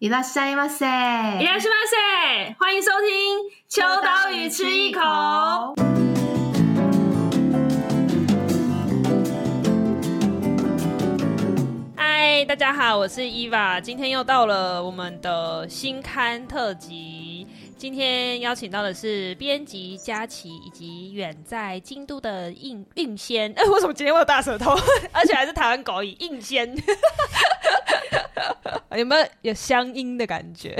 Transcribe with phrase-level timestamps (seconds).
[0.00, 5.00] いらっしゃいませ，いらっしゃいませ，欢迎收听《秋刀鱼吃一口》。
[11.96, 17.46] 嗨，大家好，我是 Eva，今天又到了我们的新刊特辑。
[17.77, 23.51] 今天邀请到的是编辑佳琪，以及远在京都的应应仙。
[23.51, 24.71] 哎、欸，为什么今天我有大舌头？
[25.13, 26.67] 而且还是台湾狗语应仙，
[28.97, 30.75] 有没有有乡音的感觉？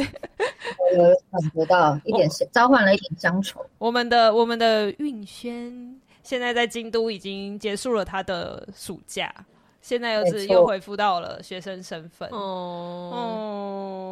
[0.95, 3.63] 有感觉到一点召唤了一点乡愁。
[3.77, 9.31] 我们的我们的运轩现在在京都已经结束了他的暑假。
[9.81, 12.37] 现在又是又恢复到了学生身份哦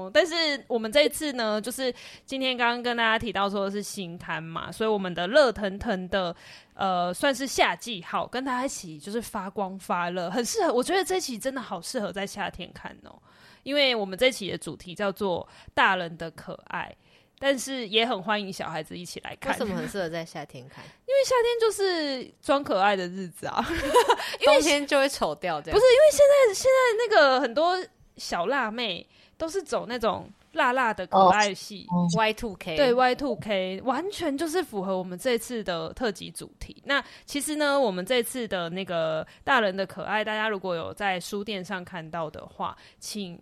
[0.05, 0.33] 哦，但是
[0.67, 1.93] 我们这一次呢，就是
[2.25, 6.35] 今天刚刚跟大家提到说的是新刊嘛，所以我们的热腾腾的
[6.75, 10.73] 呃算是夏季好，跟大家一起就是发光发热，很适合。
[10.73, 13.19] 我觉得这期真的好适合在夏天看哦，
[13.63, 16.95] 因为我们这期的主题叫做大人的可爱。
[17.37, 19.51] 但是也很欢迎小孩子一起来看。
[19.53, 20.83] 为什么很适合在夏天看？
[21.05, 23.65] 因为夏天就是装可爱的日子啊，
[24.39, 25.61] 因为冬天就会丑掉。
[25.61, 27.77] 这样不是因为现在现在那个很多
[28.17, 31.85] 小辣妹都是走那种辣辣的可爱系
[32.17, 36.81] ，Y two K 对 Y two K 完全就是符合我们这次的特辑主题。
[36.85, 43.37] 那其实呢，我们这次的那个大人的可爱，大家如果有在书店上看到的话，请。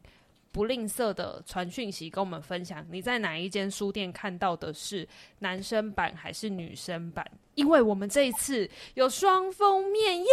[0.53, 5.05] 不吝啬的传讯息跟我们分享，你在哪一间书店看到的是
[5.39, 7.25] 男生版还是女生版？
[7.55, 10.25] 因为我们这一次有双封面耶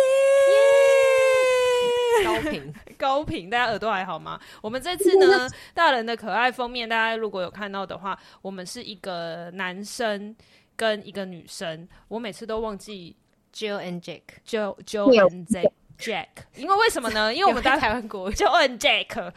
[2.20, 4.38] 耶，高频 高频，大家耳朵还好吗？
[4.60, 10.36] 我们这次呢， 大人的可爱封面，大家如果有看到的话，我们是一个男生
[10.76, 13.16] 跟一个女生，我每次都忘记
[13.54, 15.72] Jill and Jack，Jill Jill and Jack。
[16.01, 17.33] Jack，因为为什么呢？
[17.34, 19.33] 因为我们大台湾国就问 Jack，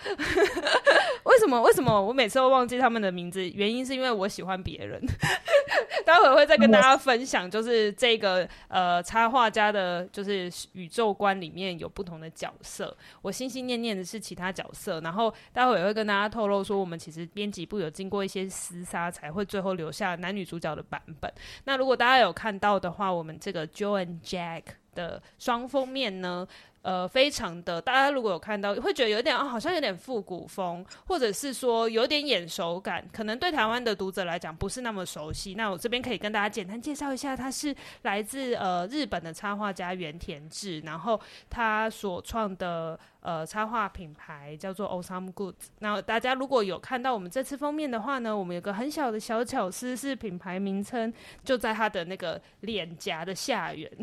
[1.23, 1.61] 为什么？
[1.61, 3.47] 为什么我每次都忘记他们的名字？
[3.49, 5.01] 原因是因为我喜欢别人。
[6.05, 12.95] 待会儿会再跟大家分享，就是这个呃插画家的，就是宇宙观里面有不同的角色。
[13.21, 21.31] 我心心念念的是其他角色，然后待会也会跟大家透露说，我们其实编辑部有经过一些厮杀，才会最后留下男女主角的版本。
[21.63, 24.63] 那如果大家有看到的话，我们这个 and Jack。
[24.93, 26.47] 的双封面呢，
[26.81, 35.55] 呃，非常的，大家如果有看到，会觉得有点啊，好像有点复古风，或者是说有点眼熟感，可能对台湾的读者来讲不是那么熟悉。
[35.55, 45.69] 那我这边可以跟大家简单介绍一下，他是来自呃日本的插画家原田智，然后他所创的呃插画品牌叫做 Awesome Goods。
[45.79, 51.11] 那大家如果有看到我们这次封面的话呢，我们有个很小的小巧思，是品牌名称
[51.43, 53.89] 就在他的那个脸颊的下缘。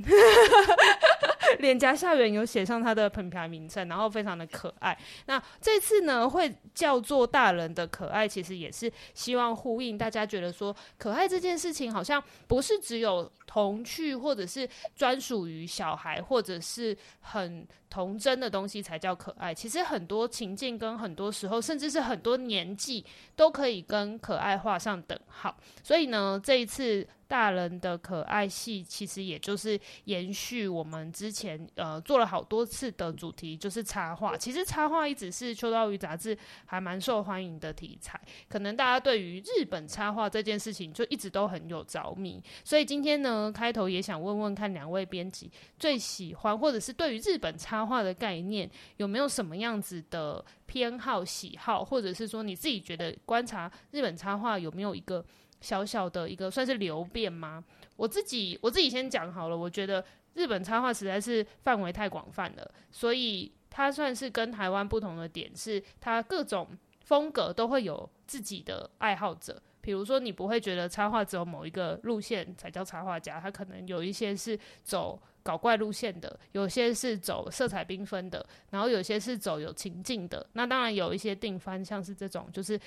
[1.58, 4.96] 脸颊下缘有写上他的品牌名称，然后非常的可爱。
[5.26, 19.52] 那这次呢，会叫做大人的可爱，其实也是希望呼应大家觉得说，可爱这件事情好像不是只有童趣，或者是专属于小孩，或者是很童真的东西才叫可爱。
[19.52, 25.56] 其实很多情境跟很多时候，甚至是很多年纪，都可以跟可爱画上等号。
[25.82, 27.04] 所以呢，这一次。
[27.30, 34.36] 大人的可爱系其实也就是延续我们之前呃做了好多次的主题，就是插画。
[34.36, 36.36] 其实插画一直是秋刀鱼杂志
[36.66, 42.42] 还蛮受欢迎的题材，可能大家对于日本插画这件事情就一直都很有着迷。
[42.64, 45.48] 所以今天呢，开头也想问问看两位编辑
[45.78, 55.24] 最喜欢或者是对于日本插画的概念有没有什么样子的偏好喜好，或者是说你自己觉得观察日本插画有没有一个。
[55.60, 57.62] 小小的一个算是流变吗？
[57.96, 59.56] 我自己我自己先讲好了。
[59.56, 60.04] 我觉得
[60.34, 66.66] 日本插画实在是范围太广泛了，所以它算是跟台湾不同的点是，它各种
[67.04, 69.60] 风格都会有自己的爱好者。
[69.82, 80.46] 比如说，你不会觉得插画只有某一个路线才叫插画家，他可能有一些是走搞怪路线的，有些是走色彩缤纷的，然后有些是走有情境的。
[80.52, 82.78] 那当然有一些定番，像是这种就是。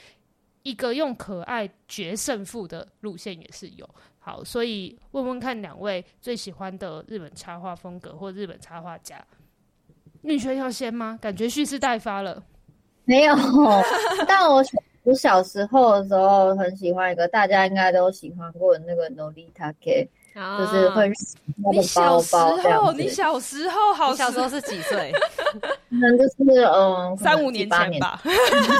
[0.64, 3.88] 一个用可爱决胜负的路线也是有。
[4.20, 9.24] 好，所以问问看两位最喜欢的日本插画风格或日本插画家，
[10.22, 11.20] 宁轩要先吗？
[11.22, 12.42] 感觉蓄势待发了。
[13.06, 13.36] 没有，
[14.26, 14.64] 但我
[15.04, 20.10] 我小时候的时候很喜欢一个大家应该都喜欢过的那个 Nolita K。
[20.34, 21.10] 啊、就是会
[21.62, 25.12] 包包，你小时候，你小时候好，小时候是几岁？
[25.62, 28.22] 可能就是嗯，三五年前吧，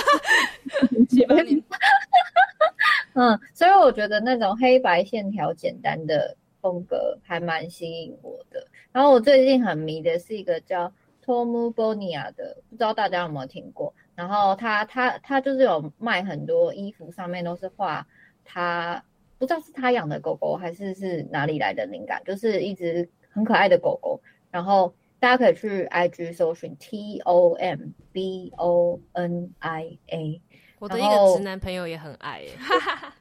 [1.10, 1.62] 七八年。
[3.16, 8.66] 嗯，所以我觉得那种黑白线条简单的风格还蛮吸引我的。
[8.92, 10.92] 然后我最近很迷的是一个叫
[11.24, 13.94] Tom Bonia 的，不知道大家有没有听过？
[14.16, 18.06] 然后他他他就是有卖很多衣服，上面都是画
[18.44, 19.04] 他
[19.44, 24.22] 不知道是他养的狗狗还是是哪里来的灵感，就是一只很可爱的狗狗。
[24.50, 30.42] 然后大家可以去 IG 搜寻 T O M B O N I A。
[30.80, 33.16] 我的一个直男朋友也很爱耶，哈哈哈。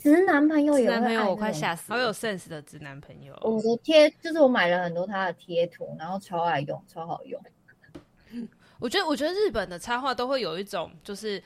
[0.00, 3.38] 直男朋友也男朋友我快吓死，好有 sense 的直男朋友。
[3.42, 7.38] 我的贴就是我买了很多他的贴图，然后超爱用，超好用。
[8.80, 11.42] 我觉得，我觉得日本的插画都会有一种就是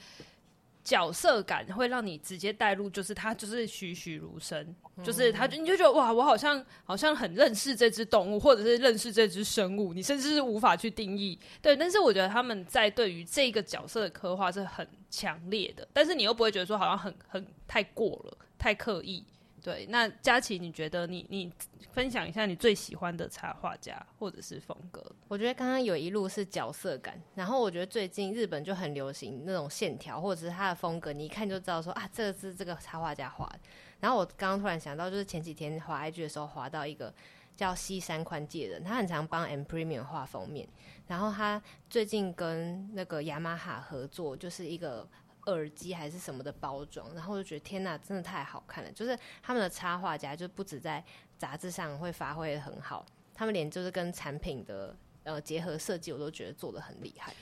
[0.88, 4.74] 角色感，会让你直接带入，就是他就是栩栩如生，
[5.04, 11.38] 就是他，你就觉得哇，我好像好像很认识这只动物，或者是认识这只生物，你甚至是无法去定义。
[11.60, 19.22] 对，但是我觉得他们在对于这个角色的刻画是很强烈的，但是你又不会觉得说好像很很太过了，太刻意。
[19.62, 21.52] 对，那佳琪，你觉得你你
[21.92, 25.04] 分享一下你最喜欢的插画家或者是风格？
[25.26, 33.60] 我觉得刚刚有一路是角色感，然后我觉得最近日本就很流行那种线条或者是他的风格，你一看就知道说啊，这个是这个插画家画的。
[34.00, 37.12] 然后我刚刚突然想到，就是前几天滑 IG 的时候滑到一个
[37.56, 40.68] 叫西山宽介的人，他很常帮 M Premium 画封面，
[41.08, 41.60] 然后他
[41.90, 45.08] 最近跟那个雅马哈合作，就是一个。
[45.52, 48.92] 耳机还是什么的包装，然后我就觉得天哪，真的太好看了！
[48.92, 51.04] 就是他们的插画家，就不止在
[51.36, 53.04] 杂志上会发挥的很好，
[53.34, 57.34] 他们连就是跟产品的呃结合设计，我都觉得做的很厉害。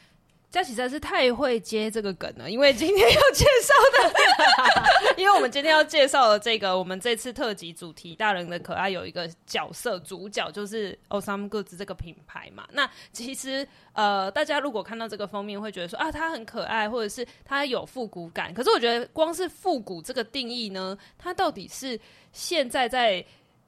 [0.49, 12.67] 佳琪实在是太会接这个梗了，因为今天要介绍的， 因为我们今天要介绍的这个，我们这次特辑主题“大人的可爱”有一个角色主角，就是 Awesome Goods 这个品牌嘛。
[12.73, 18.55] 那其实呃，大家如果看到这个封面，会觉得说啊，它很可爱，或者是它有复古感。
[18.55, 22.01] 可是我觉得，光是复古这个定义呢，它到底是
[22.33, 23.25] 现在在。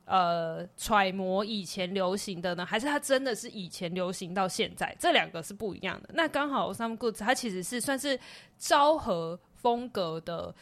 [0.09, 4.97] 呃，揣摩以前流行的呢，还是它真的是以前流行到现在？
[4.99, 6.09] 这两个是不一样的。
[6.15, 8.19] 那刚好 some Goods 它其实是算是
[8.57, 10.55] 昭和风格的。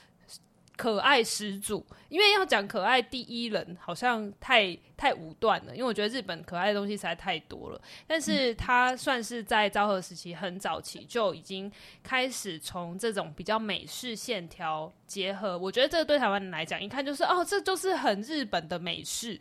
[0.76, 5.74] 可爱始祖，因为要讲可爱第一人，好像太太武断了。
[5.74, 15.56] 因为我觉得日本可爱的东西实在太多了，但是他算是在昭和时期很早期就已经开始从这种比较美式线条结合。
[15.58, 19.40] 我觉得这个对台湾人来讲，一看就是哦，这就是很日本的美式。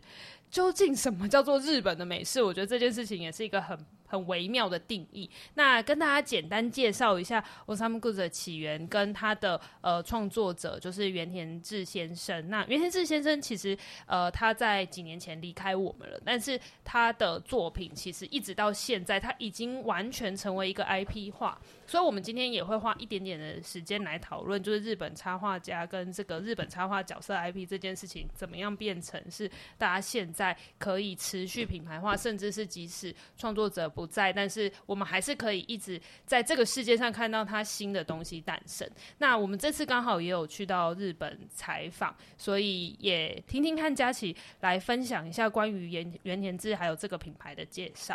[0.50, 2.42] 究竟什么叫做日本的美式？
[2.42, 3.78] 我觉得这件事情也是一个很。
[4.06, 5.28] 很微妙的定义。
[5.54, 12.48] 那跟大家简单介绍一下 Awesome Goods 的起源跟他的呃创作者，就是原田智先生。
[12.48, 13.76] 那原田智先生其实
[14.06, 21.60] 呃他在几年前离开我们了，但是他的作品其实一直到现在，他已经完全成为一个 IP 化。
[21.86, 29.48] 所以，我们今天也会花一点点的时间来讨论，就是日本插画家跟这个日本插画角色 IP 这件事情，怎么样变成是
[29.78, 38.86] 大家现在可以持续品牌化，甚至是即使创作者不在，但是我们还是可以一直在这个世界上看到他新的东西诞生。
[39.16, 48.14] 那我们这次刚好也有去到日本采访，所以也听听看佳琪来分享一下关于原原田智还有这个品牌的介绍。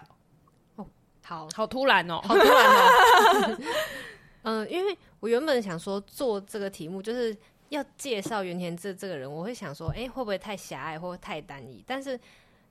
[0.75, 0.85] 哦
[1.23, 3.57] 好好突然哦，好突然哦。
[4.43, 7.35] 嗯，因为我原本想说做这个题目就是
[7.69, 11.83] 要介绍原田智这个人，我会想说，哎、欸，会不会太狭隘或太单一？
[11.85, 12.19] 但是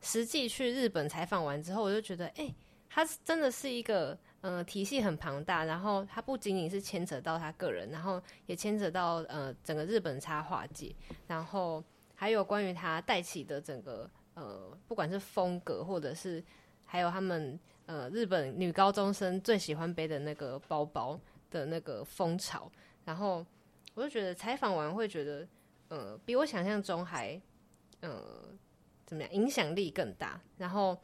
[0.03, 2.55] 实际去日本采访完之后，我就觉得，哎、欸，
[2.91, 10.95] 他真的是一个，呃，体系很庞大，然后他不仅仅是牵扯到他个人，然后也牵扯到呃整个日本插画界，
[11.27, 11.83] 然后
[12.15, 16.45] 还有关于他带起的整个呃，不管是风格或者是
[16.85, 17.59] 还有他们。
[17.87, 21.19] 呃，日本女高中生最喜欢背的那个包包
[21.51, 22.71] 的那个风潮，
[23.05, 23.45] 然后
[23.95, 25.49] 我就觉得采访完会觉得，
[25.89, 27.41] 呃，比我想象中还，
[27.99, 28.45] 呃，
[29.05, 30.97] 怎么样，影响力更大，然后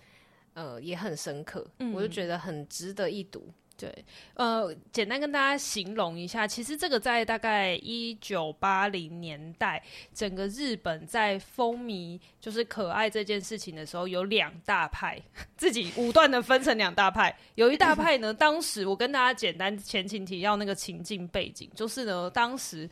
[0.57, 3.49] 呃也很深刻，嗯，我就觉得很值得一读。
[3.79, 3.95] 对，
[4.33, 9.83] 呃，简单跟大家形容一下，其实这个在大概一九八零年代，
[10.15, 15.21] 整个日本在风靡就是可爱这件事情的时候，有两大派，
[15.59, 17.37] 自己武断的分成两大派。
[17.55, 22.89] 有一大派呢，当时我跟大家简单前情提要那个情境背景，就是呢，当时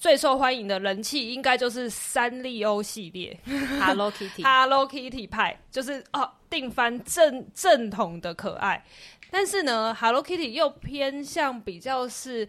[0.00, 3.38] 最受欢迎的人气应该就是三丽鸥系列，
[3.78, 8.82] Hello Kitty，Hello Kitty 派，就是哦，定番正正统的可爱。
[9.30, 12.48] 但是呢，Hello Kitty 又偏向比较是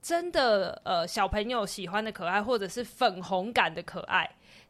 [0.00, 4.26] 真的呃小朋友喜欢的可爱，或者是粉红感的可爱。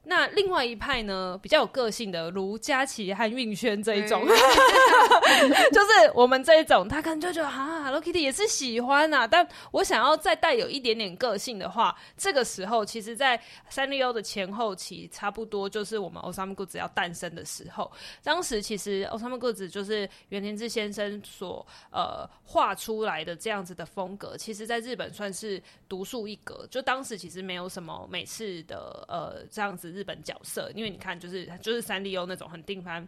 [0.09, 13.39] 那另外一派呢，比较有个性的，如佳琪和运轩这一种，嗯、 就是我们这一种，他可能就觉得啊，Hello Kitty 也是喜欢啊，但我想要再带有一点点个性的话，这个时候，其实，在
[13.69, 17.93] 三丽鸥的前后期，差不多就是我们 Osamu Goods 要诞生的时候。
[18.23, 26.67] 当时其实 Osamu Goods 就是袁天志先生所呃画出来的这样子的风格，其实在日本算是独树一格。
[26.71, 29.98] 就当时其实没有什么美式的呃这样子。
[29.99, 33.05] 日本角色，因为你看，就是就是三丽鸥那种很定番，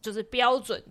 [0.00, 0.82] 就是标准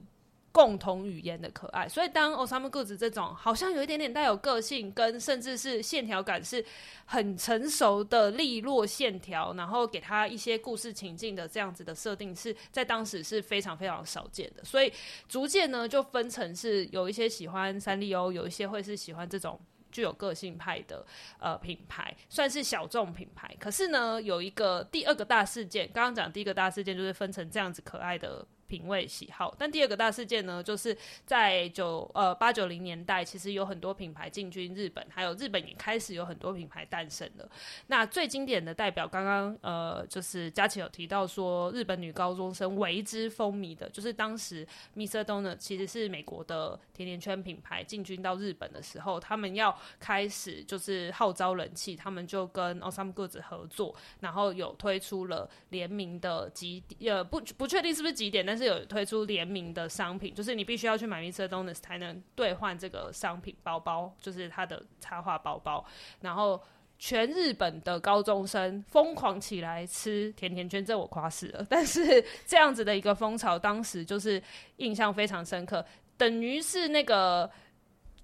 [0.52, 1.90] 共同语言的可爱。
[1.90, 6.64] 所以当 Osamu Goods 这种好像有一点点带有个性，跟甚至是线条感是
[7.06, 14.64] 很成熟的利落线条，然后给他一些故事情境的这样子的设定，是在当时是非常非常少见的。
[14.64, 14.94] 所以
[15.28, 19.60] 逐渐呢，就分成是有一些喜欢三丽鸥，有一些会是喜欢这种。
[19.92, 21.06] 具有个性派的
[21.40, 23.56] 呃品牌，算是小众品牌。
[23.60, 28.46] 可是呢，有一个第二个大事件，刚刚讲第一个大事件就是分成这样子可爱的。
[28.70, 30.96] 品味喜好，但第二个大事件呢，就是
[31.26, 37.50] 在九呃八九零年代，其实有很多品牌进军日本，还有日本也开始有很多品牌诞生了。
[37.88, 45.24] 那最经典的代表，刚刚呃就是佳琪有提到说，日本女高中生为之风靡的，就是当时 Mr.
[45.24, 58.59] Donut 其实是美国的甜甜圈品牌进军到日本的时候，他们要开始就是号召人气，他们就跟 Awesome Goods 合作，然后有推出了联名的几呃不不确定是不是几点，但是。
[58.60, 61.48] 是有推出联名的商品，就是你必须要去买 Mr.
[61.48, 65.84] Donuts 才能兑换这个商品包包，就是它的插画包包。
[66.20, 66.62] 然后
[66.98, 71.66] 全日本的高中生疯狂起来吃甜甜圈，这我夸死了。
[71.72, 74.44] 但是这样子的一个风潮，当时就是
[74.78, 75.84] 印象非常深刻，
[76.18, 77.50] 等于是那个。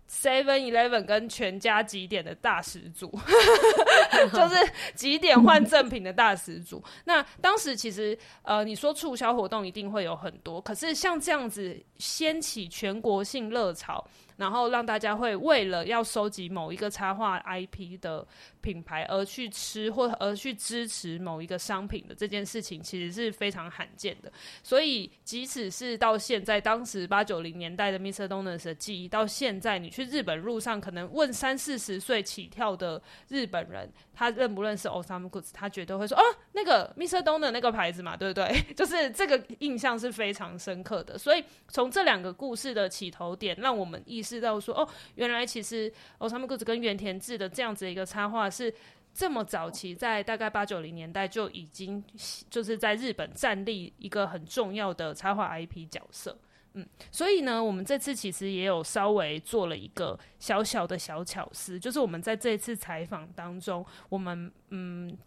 [0.10, 3.10] Seven Eleven 跟全家几点的大始祖，
[4.34, 6.84] 就是几点换赠品的大始祖。
[7.06, 14.06] 那当时其实呃，你说促销活动一定会有很多，可是像这样子掀起全国性热潮。
[14.38, 18.26] 然后让大家会为了要收集某一个插画 IP 的
[18.62, 24.32] 品牌而去吃或而去支持某一个商品的这件事情，其实是非常罕见的。
[24.64, 28.28] 所以，即使是到现在，当时八九零年代的 Mr.
[28.28, 37.22] Donuts 的记忆，到现在你去日本路上，可能问三四十岁起跳的日本人，他认不认识 Osamu Goods，他绝对会说：“哦，那个 Mr.
[37.22, 41.18] Donuts 那个牌子嘛，对不对？” 就是这个印象是非常深刻的。
[41.18, 44.26] 所以，从这两个故事的起头点，让我们意。
[44.26, 48.74] 识到说哦，原来其实 Osamu Goods 跟原田智的这样子一个插画是
[49.14, 52.04] 这么早期，在大概八九零年代就已经
[52.50, 56.36] 就是在日本站立一个很重要的插画 IP 角色。
[56.76, 65.18] 嗯，所以呢，我们这次其实也有稍微做了一个小小的小巧思，就是我们在这次采访当中，我们嗯，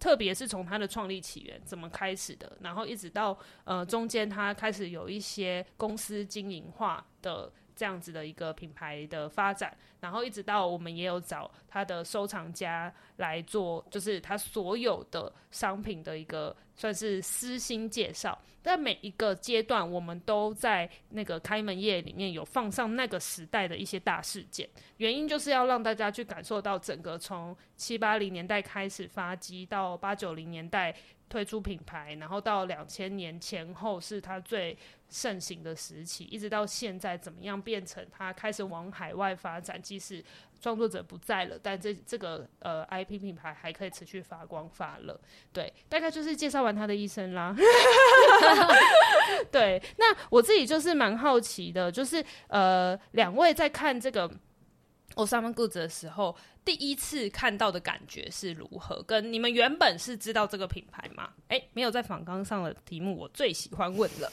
[0.00, 7.52] 特别是从它的创立起源怎么开始的，然后一直到呃中间它开始有一些公司经营化的。
[7.76, 18.38] 这样子的一个品牌的发展，然后一直到我们也有找他的收藏家来做，就是他所有的商品的一个算是私心介绍。
[18.62, 30.94] 在每一个阶段，我们都在那个开门夜里面有放上那个时代的一些大事件，原因就是要让大家去感受到整个从七八零年代开始发迹到八九零年代。
[31.26, 34.76] 推出品牌，然后到两千年前后是它最
[35.08, 40.22] 盛行的时期，一直到现在怎么样变成它开始往海外发展，即使
[40.64, 45.20] 创作者不在了，但这这个呃 IP 品牌还可以持续发光发热。
[45.52, 47.54] 对，大概就是介绍完他的一生啦。
[49.52, 54.26] 对，那我自己就是蛮好奇的，就是呃两位在看这个
[55.16, 56.34] Osama Goods 的时候。
[56.64, 59.02] 第一次看到的感觉是如何？
[59.02, 61.28] 跟你们原本是知道这个品牌吗？
[61.48, 64.32] 哎、欸，没有在访纲上的题目，我最喜欢问了。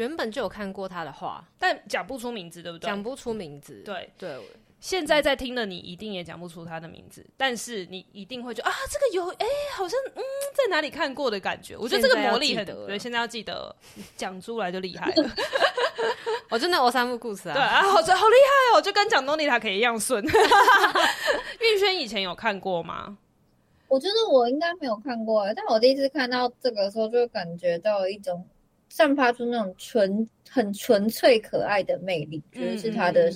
[0.00, 2.86] 原本就有看过他的画，但讲不出名字，对不对？
[2.86, 3.82] 讲不出名字。
[3.84, 4.40] 对对，
[4.80, 10.22] 现在在听的你一定也讲不出他的名字，但是你一定会觉得啊，这个有哎、欸，好像嗯，
[10.54, 11.76] 在哪里看过的感觉。
[11.76, 13.76] 我觉得这个魔力很，对，现在要记得，
[14.16, 15.30] 讲出来就厉害了。
[16.48, 20.24] 我真的 Osamu Goods 啊，对啊，好好厉害哦，就跟讲东尼塔可以一样顺。
[21.60, 23.18] 运轩以前有看过吗？
[23.86, 28.42] 我觉得我应该没有看过，但我第一次看到这个时候，就感觉到一种
[28.90, 33.30] 散发出那种纯、很纯粹、可爱的魅力，觉得是它的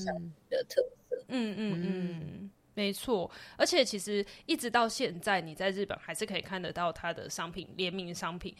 [0.50, 1.25] 的特色。
[1.28, 3.30] 嗯嗯嗯，没错。
[3.56, 8.54] 而且其实一直到现在，你在日本还是可以看得到它的商品联名商品。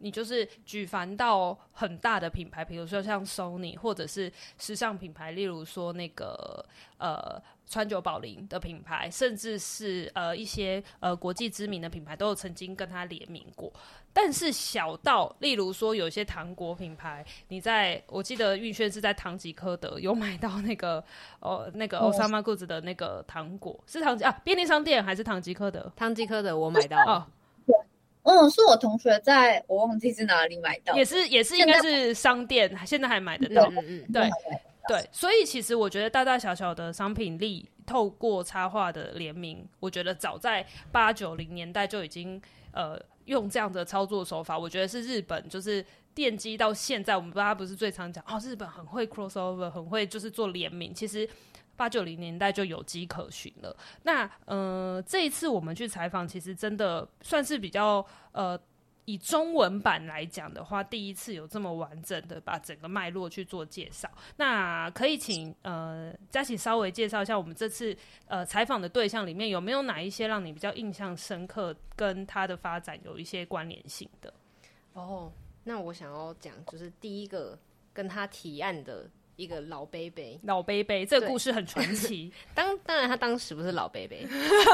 [0.00, 6.64] 你就是举凡到很大的品牌，比如说像 Sony，或者是时尚品牌，例如说那个
[6.98, 13.72] 呃川久保玲的品牌，甚至是呃一些呃国际知名的品牌，都有曾经跟他联名过。
[14.12, 21.04] 但是小到例如说有一些糖果品牌，你在我记得玉轩是在唐吉诃德有买到那个
[21.40, 25.92] 哦那个 Osama Goods 的那个糖果，是唐吉啊便利商店还是唐吉诃德？
[25.94, 27.12] 唐吉诃德我买到了。
[27.12, 27.26] 哦
[28.24, 33.70] 嗯，是我同学在我忘记是哪里买到，也是也是应该是商店，现在还买得到。
[33.70, 34.28] 嗯嗯，对
[34.88, 42.40] 对，所以其实我觉得大大小小的商品力，透过插画的联名，我觉得早在八九零年代就已经
[42.72, 44.58] 呃用这样的操作手法。
[44.58, 45.84] 我觉得是日本就是
[46.16, 51.28] 奠基到现在，我们大家不是最常讲哦，日本很会 crossover，很会就是做联名，其实。
[51.78, 53.76] 八九零年代就有迹可循了。
[54.02, 58.60] 那呃，这一次我们去采访，其实真的算是比较呃，
[59.08, 64.06] 以中文版来讲的话，第一次有这么完整的把整个脉络去做介绍。
[64.36, 67.96] 那可以请呃佳琪稍微介绍一下，我们这次
[68.26, 74.30] 呃采访的对象里面有没有哪一些让你比较印象深刻，跟他的发展有一些关联性的？
[74.92, 75.32] 哦，
[75.64, 77.58] 那我想要讲就是第一个
[77.94, 79.08] 跟他提案的。
[79.38, 82.30] 一个老伯伯，老伯伯，这个故事很传奇。
[82.56, 84.18] 当当然，他当时不是老伯伯，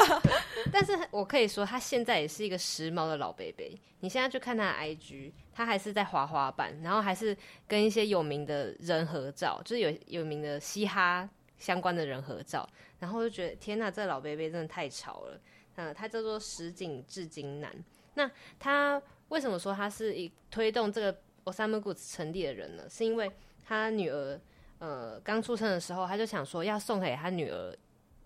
[0.73, 3.65] 但是我可以说，他现在也是一个时髦的老伯伯。
[4.01, 7.37] 你现在去看他的 IG，他还是在滑滑板，然后还是
[7.69, 11.29] 跟一些有名的人合照，就是有有名的嘻哈
[11.59, 12.67] 相关的人合照，
[12.99, 15.39] 然后就觉得天哪，这个老伯伯真的太潮了。
[15.77, 17.71] 嗯，他叫做石井智金男。
[18.15, 22.85] 那他为什么说他是一推动这个 Osamu Goods 成立的人呢？
[22.89, 23.31] 是因为
[23.63, 24.41] 他女儿。
[24.79, 27.77] 呃，刚出生的时候，他就想说要送给他女儿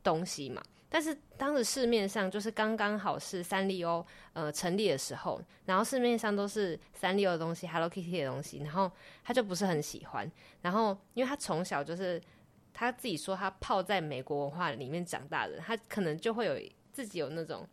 [0.03, 0.63] 东西嘛。
[0.91, 4.03] 但是当时市面上就是刚刚好是三丽鸥
[4.33, 8.91] 呃成立的时候，然后市面上都是三丽鸥的东西，Hello Kitty 的东西，然后
[9.23, 10.31] 他就不是很喜欢。
[10.63, 12.19] 然后因为他从小就是
[12.73, 16.59] 他自己说他泡在美国文化里面长大的，他可能就会有
[16.91, 17.69] 自己有那种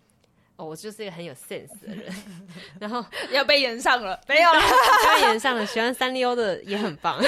[0.58, 2.14] 哦，我就是一个很有 sense 的人，
[2.80, 4.60] 然后 要被延上了，没有了，
[5.16, 5.66] 被延上了。
[5.66, 7.22] 喜欢三丽鸥的也很棒。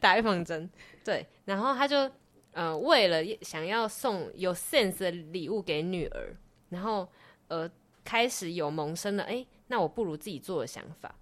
[0.00, 0.68] 打预防针，
[1.04, 2.10] 对，然后他就
[2.52, 6.36] 呃为了想要送有 sense 的礼物给女儿，
[6.70, 7.08] 然后
[7.48, 7.70] 呃
[8.04, 11.14] 开始有萌生了，哎，那我不如自己做的想法。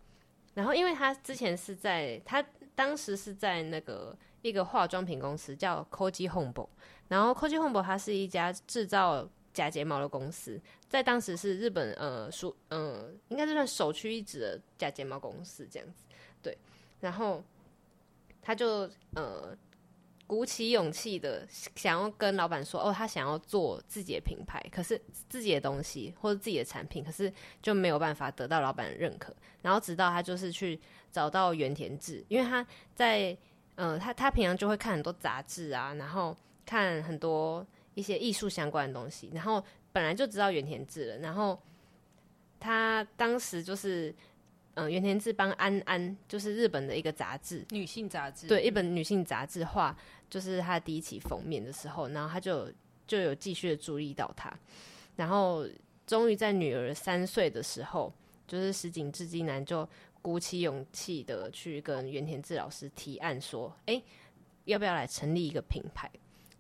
[0.55, 2.45] 然后因为他之前是在他
[2.75, 6.69] 当时是在那个一个化妆品公司叫 Koji Hombo，
[7.09, 16.05] 然后 Koji Hombo 它是一家制造假睫毛的公司，在当时是日本呃属、呃、应该是算首屈一指的假睫毛公司这样子。
[16.43, 16.57] 对，
[17.01, 17.43] 然后
[18.41, 19.57] 他就呃
[20.27, 29.35] 鼓起勇气的想要跟老板说，哦，他想要做自己的品牌，可是自己的东西或者自己的产品，可是就没有办法得到老板的认可。
[29.63, 33.37] 然后直到他就是去找到原田智，因为他在
[33.75, 41.61] 呃他他平常就会看很多杂志啊，然后看很多一些艺术相关的东西，然后本来就知道原田智了，然后
[42.59, 44.15] 他当时就是。
[44.75, 49.95] 嗯，原田智帮安安，就是日本的一个杂志，女性杂志，对，一本女性杂志画，
[50.31, 52.73] 就是他第一期封面的时候，然后他就
[53.05, 54.57] 就有继续的注意到他，
[55.17, 55.67] 然后
[56.07, 58.13] 终于在女儿三岁的时候，
[58.47, 59.87] 就是石井智金男就
[60.23, 64.05] 鼓起勇气的去跟原田智老师提案说，哎、欸，
[64.67, 66.09] 要不要来成立一个品牌？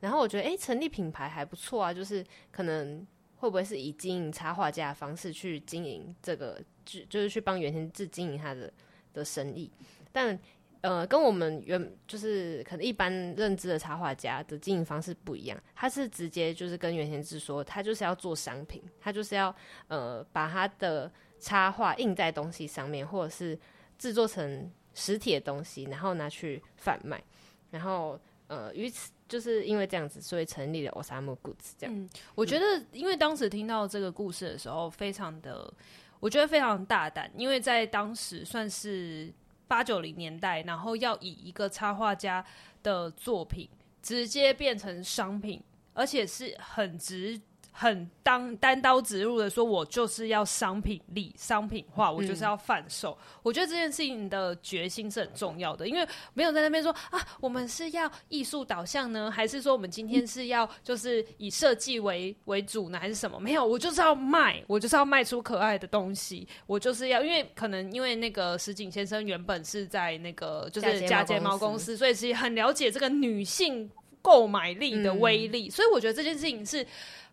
[0.01, 3.07] 然后我觉得，哎、成立品牌还不错啊，就是可能。
[3.41, 8.71] 会不会是以经营插画家的方式去经营这个，就就是去帮原田智经营他的
[9.15, 9.71] 的生意？
[10.13, 10.39] 但
[10.83, 15.59] 呃，跟我们原就是可能一般认知的插画家的经营方式不一样。
[15.75, 19.57] 他是直接就是跟原田智说，他就是要做商品，他就是要
[19.89, 23.59] 呃把他的插画印在东西上面，或者是
[23.97, 27.25] 制作成实体的东西，然后拿去贩卖，
[27.71, 28.21] 然后。
[28.51, 32.11] 呃，与此就是因为这样子，所以成立了 Osamu Goods 这样。
[32.35, 35.73] 我觉得，因为当时听到这个故事的时候，非常的，
[36.19, 39.33] 我觉得非常大胆，因为在当时算是
[39.69, 42.45] 八九零年代，然后要以一个插画家
[42.83, 43.69] 的作品
[44.03, 45.63] 直接变成商品，
[45.95, 47.41] 而且是很直。
[47.81, 53.17] 很当单刀直入的说，我就是要商品力、商品化，我就是要贩售。
[53.19, 53.41] 嗯。
[53.43, 63.41] 我觉得这件事情的决心是很重要的，因为没有在那边说啊，我们是要艺术导向呢，还是说我们今天是要就是以设计为为主呢，还是什么？
[63.41, 73.91] 没有，我就是要卖，我就是要卖出可爱的东西，我就是要，因为可能因为那个石井先生原本是在那个就是假睫毛公司，所以其实很了解这个女性
[74.21, 76.87] 购买力的威力，嗯，所以我觉得这件事情是。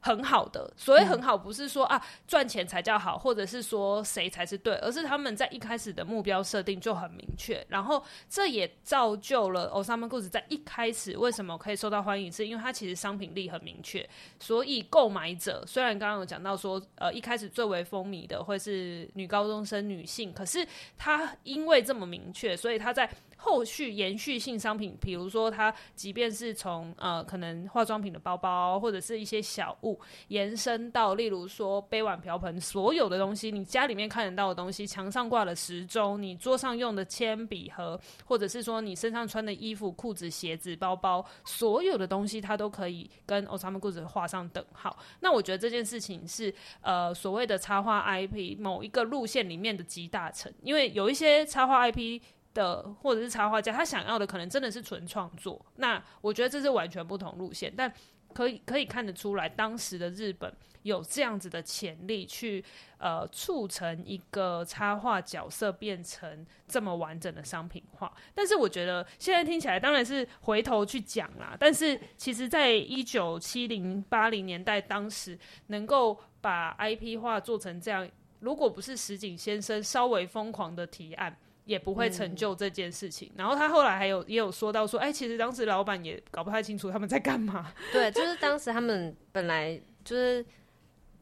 [0.07, 0.71] 很好的。
[0.77, 7.65] 所谓很好，不是说啊赚钱才叫好，或者是说谁才是对，而是他们在一开始的目标设定就很明确。
[7.67, 14.07] 然后这也造就了 Osama Goods 在一开始为什么可以受到欢迎，是因为它其实商品力很明确，
[14.39, 20.65] 所以购买者虽然刚刚有讲到说，呃，一开始最为风靡的会是女高中生女性，可是
[20.97, 23.09] 它因为这么明确，所以它在。
[23.37, 29.97] 后续延续性商品，比如说它即便是从呃可能化妆品的包包或者是一些小物
[30.29, 44.97] 延伸到，例如说杯碗瓢盆，所有的东西，你家里面看得到的东西，墙上挂的时钟，你桌上用的铅笔盒，或者是说你身上穿的衣服、裤子、鞋子、包包，所有的东西它都可以跟 Osama Goods 画上等号。
[45.19, 52.19] 那我觉得这件事情是呃所谓的插画 IP 某一个路线里面的集大成，因为有一些插画 IP。
[52.57, 55.63] 的或者是插画家，他想要的可能真的是纯创作。
[55.75, 57.93] 那我觉得这是完全不同路线，但
[58.33, 62.63] 可以可以看得出来，当时的日本有这样子的潜力去
[62.97, 68.11] 呃促成一个插画角色变成这么完整的商品化。
[68.33, 71.55] 但是我觉得现在听起来当然是回头去讲啦。
[71.59, 81.37] 但是其实，在一九七零八零年代，当时能够把 IP 化做成这样，如果不是石井先生稍微疯狂的提案。
[81.67, 83.29] 也不会成就这件事情。
[83.33, 87.71] 嗯、然后他后来还有也有说到说，哎，其实当时老板也搞不太清楚他们在干嘛。
[87.91, 90.43] 对，就是当时他们本来就是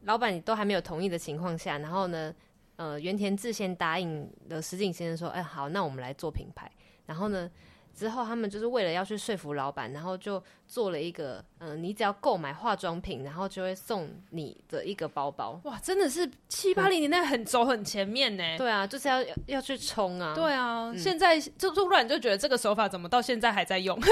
[0.04, 2.32] 老板都还没有同意的情况下，然后呢，
[2.76, 6.70] 呃，原田智先答应了石井先生说，哎，好，那我们来做品牌。
[7.06, 7.50] 然后呢，
[7.92, 11.44] 之后他们就是为了要去说服老板，然后就做了一个。
[11.58, 15.58] 嗯，你只要购买化妆品，然后就会送你的一个包包。
[15.64, 18.58] 哇，真的是七八零年代很走很前面呢。
[18.58, 20.34] 对啊，就是要要去冲啊。
[20.34, 23.98] 对啊，嗯、现在就突然就觉得这个手法怎么到现在还在用？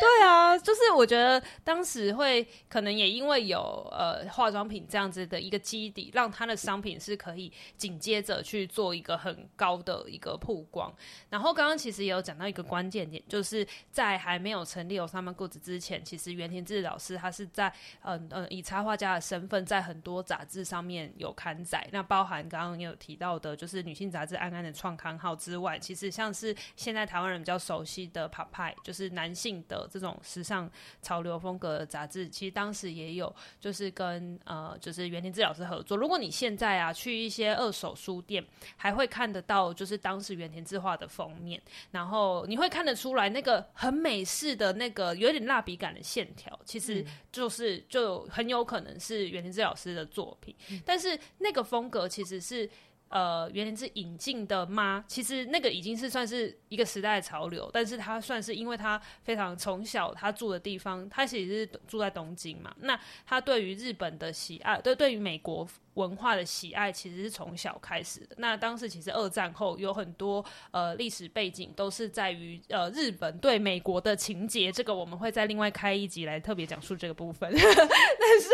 [0.00, 3.60] 对啊，就是我觉得当时会可能也因为有
[3.92, 10.90] 呃化妆品这样子的一个基底，让他的商品是可以紧接着去做一个很高的一个曝光。
[11.28, 15.06] 然后刚刚其实也有讲到一个关键点，就是在还没有成立有。
[15.06, 21.84] 他们故事之前，其实袁田志老师他是在嗯嗯、以插画家的身份，在很多杂志上面有刊载。
[21.90, 30.70] 那包含刚刚也有提到的，就是女性杂志《安安》的创刊号之外，其实像是现在台湾人比较熟悉的《POPEYE》，就是男性的这种时尚
[31.02, 35.96] 潮流风格的杂志，其实当时也有就是跟呃就是袁田志老师合作。
[35.96, 38.44] 如果你现在啊去一些二手书店，
[38.76, 45.00] 还会看得到就是当时袁田志画的封面，然后你会看得出来那个很美式的那个。
[45.00, 52.68] 呃，有点蜡笔感的线条，其实就是就很有可能是袁林志老师的作品，嗯、但是那个风格其实是
[53.08, 55.02] 呃原田智引进的吗？
[55.08, 65.66] 其实那个已经是算是一个时代的潮流，但是他算是因为他非常从小他住的地方，他其实是住在东京嘛，那他对于日本的喜爱，对对于美国。
[65.94, 68.36] 文化的喜爱其实是从小开始的。
[68.38, 77.50] 那当时其实二战后有很多呃历史背景都是在于呃日本对美国的情节，这个我们会再另外开一集来特别讲述这个部分。
[77.52, 78.48] 但是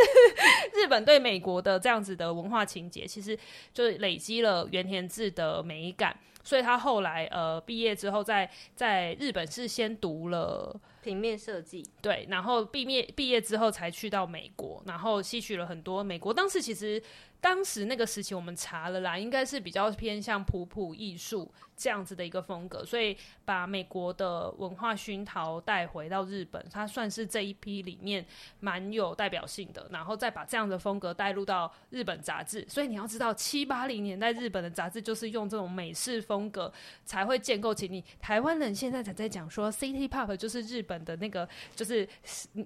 [0.75, 3.39] 日本对美国的这样子的文化情节，其实
[3.73, 6.17] 就累积了原田智的美感。
[6.47, 17.03] 所以他后来呃毕业之后在，在在日本是先读了平面设计，对，然后毕业毕业之后才去到美国，然后吸取了很多美国当时其实。
[17.47, 28.27] 当时那个时期，我们查了啦，应该是比较偏向普普艺术这样子的一个风格，所以把美国的文化熏陶带回到日本，它算是这一批里面
[28.59, 29.87] 蛮有代表性的。
[29.93, 36.73] 然后再把这样的风格带入到日本杂志，所以你要知道，七八零年代日本的杂志就是用这种美式风格
[37.05, 38.05] 才会建构起你。
[38.21, 42.09] 台湾人现在才在讲说，City Pop 就是日本的那个就是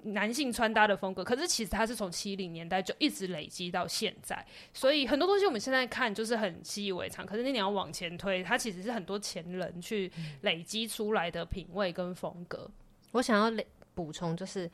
[0.04, 4.42] 男性穿搭的风格，可是其实它是从七零年代就一直累积到现在。
[4.72, 10.11] 所以很多东西我们现在看就是很习以为常，可是那你要往前推，它其实是很多前人去
[10.42, 12.70] 累积出来的品味跟风格。
[13.11, 14.70] 我想要补充就是，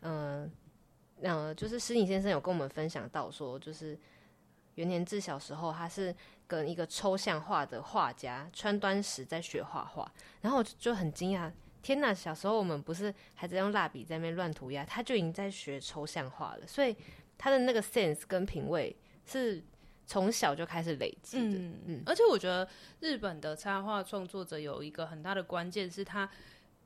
[0.00, 0.52] 嗯、
[1.22, 3.98] 呃，呃，就是石井先生有跟我们分享到说，就是
[4.74, 6.14] 袁田志小时候他是
[6.46, 12.12] 跟一个抽象画的画家川端实在学画画，然后我就很惊讶，天呐！
[12.14, 16.94] 小时候我们不是还在用蜡笔在那边乱涂鸦，他就已经在学抽象画了，所以
[17.38, 18.94] 他的那个 sense 跟品味。
[19.28, 19.62] 是
[20.06, 22.66] 从小就开始累积的，嗯嗯，而且我觉得
[23.00, 26.28] 日本的插画创作者有一个很大的关键，是他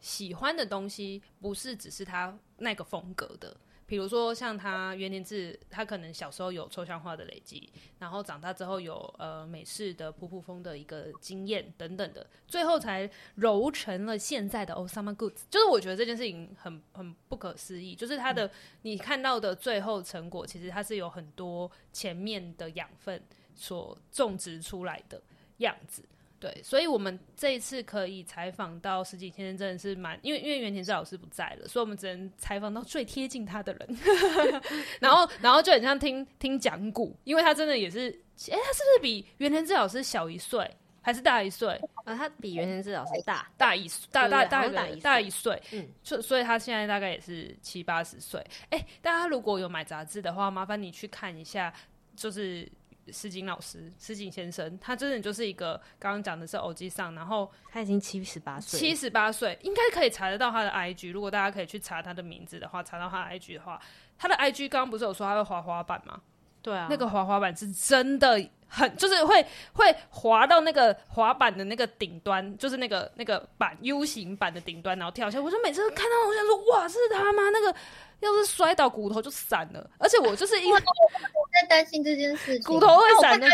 [0.00, 3.56] 喜欢的东西不是只是他那个风格的。
[3.92, 15.42] 比如说像他原田智，他可能小时候有抽象画的累积，然后长大之后有呃美式的普普风的一个经验等等的，最后才揉成了现在的 Osama Goods。
[15.50, 18.50] 就是我觉得这件事情很很不可思议，就是他的、嗯、
[18.80, 23.22] 你看到的最后成果，其实它是有很多前面的养分
[23.54, 25.20] 所种植出来的
[25.58, 26.02] 样子。
[26.42, 33.98] 对，所以我们这一次可以采访到石井先生，真的是蛮，因为因为原田智老师不在了，所以我们只能采访到最贴近他的人，
[34.98, 38.08] 然后然后就很像听听讲古，因为他真的也是，
[38.50, 40.68] 哎，他是不是比原田智老师小一岁，
[41.00, 41.80] 还是大一岁？
[42.02, 48.44] 啊，他比袁田智老师大大一大大大大大一岁，嗯，所所以他现在大概也是七八十岁。
[48.70, 51.72] 哎，大家如果有买杂志的话，麻烦你去看一下，
[52.16, 52.68] 就是。
[53.10, 61.10] 石井老师，石井先生，他真的就是一个刚刚讲的是偶机上，然后他已经七十八岁，七十八岁应该可以查得到他的 IG。
[61.10, 63.80] 如果大家可以去查他的名字的话，查到他的 IG 的话，
[64.16, 66.20] 他的 IG 刚刚不是有说他会滑滑板吗？
[66.62, 75.44] 对啊，那个滑滑板是真的很，就是会会滑到那个滑板的那个顶端，就是那个那个板 U 型板的顶端，然后跳下来。
[75.44, 77.42] 我就每次看到，我想说，哇，是他吗？
[77.52, 77.74] 那个
[78.20, 79.90] 要是摔倒骨头就散了。
[79.98, 83.46] 而且我就是因为我在担心这件事情，骨头会散的。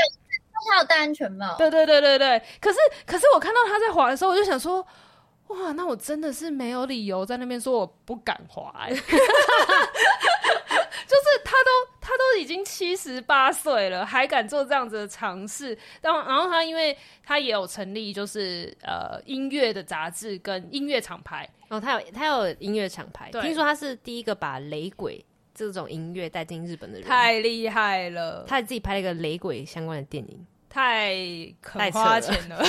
[0.71, 1.57] 他有戴安全帽。
[1.57, 2.42] 对对对对对。
[2.61, 4.87] 可是可是我看到他在滑的时候，我就想说，
[5.47, 8.94] 哇，那我真的是没有理由在那边说我不敢滑，欸。
[11.09, 11.71] 就是他都
[12.09, 15.77] 他都已经七十八岁了，还敢做这样子的尝试。
[16.01, 23.31] 然后然后他因为他也有成立就是呃音乐的杂志跟音乐厂牌哦，他有他有音乐厂牌。
[23.42, 25.23] 听说他是第一个把雷鬼
[25.55, 28.42] 这种音乐带进日本的人，太厉害了。
[28.49, 31.14] 他自己拍了一个雷鬼相关的电影，太
[31.61, 32.64] 可花钱了。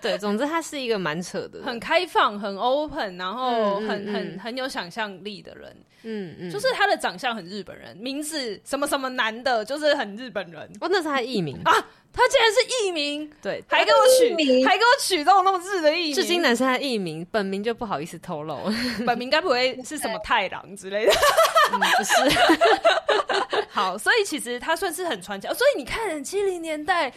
[0.02, 5.76] 对，总之他是一个蛮扯的，很开放、很 open，然后很、嗯嗯、很很有想象力的人。
[6.02, 10.62] 嗯嗯，就是他的长相很日本人，名字什么什么男的，就是很日本人。
[10.80, 11.72] 哦，那是他艺名啊，
[12.10, 16.14] 他竟然是艺名，对，还给我取名，还给我取这种那么日的艺名。
[16.14, 18.58] 至今男生他艺名，本名就不好意思透露，
[19.06, 21.12] 本名该不会是什么太郎之类的？
[21.74, 23.66] 嗯、不是。
[23.68, 25.46] 好，所以其实他算是很传奇。
[25.48, 27.12] 所以你看，七零年代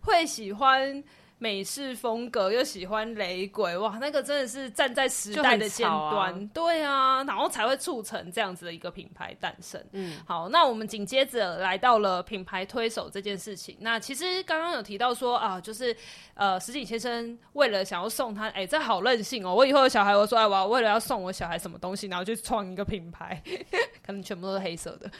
[0.00, 1.02] 会喜欢。
[1.42, 9.82] 美式风格又喜欢雷鬼，哇，那个真的是站在时代的尖端，啊对啊，然后才会促成这样子的一个品牌诞生。
[9.92, 13.74] 嗯，好，那我们紧接着来到了品牌推手这件事情。
[13.80, 15.96] 那其实刚刚有提到说啊，就是
[16.34, 19.54] 呃，石井先生为了想要送他，哎、欸，这好任性哦！
[19.54, 23.42] 我以后有小孩，我说哎，我要为了要送我小孩什么东西，然后去创一个品牌，
[24.04, 25.10] 可能全部都是黑色的。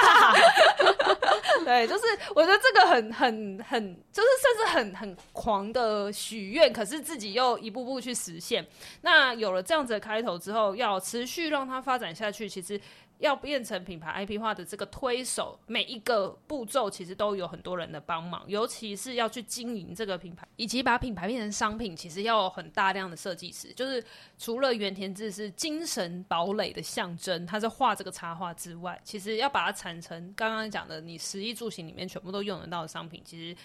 [1.64, 8.66] 对，就是我觉得这个很很很，就是甚至很很狂的许愿，可是自己又一步步去实现。
[9.02, 12.80] 那有了这样子的开头之后，要持续让它发展下去，其实。
[13.20, 23.72] 要变成品牌 IP 化的这个推手，每一个步骤其实都有很多人的帮忙，尤其是要去经营这个品牌，以及把品牌变成商品，其实要有很大量的设计师。
[23.74, 24.02] 就是
[24.38, 33.56] 除了原田智是精神堡垒的象征，他在画这个插画之外，其实要把它产成刚刚讲的你食衣住行里面全部都用得到的商品，其实。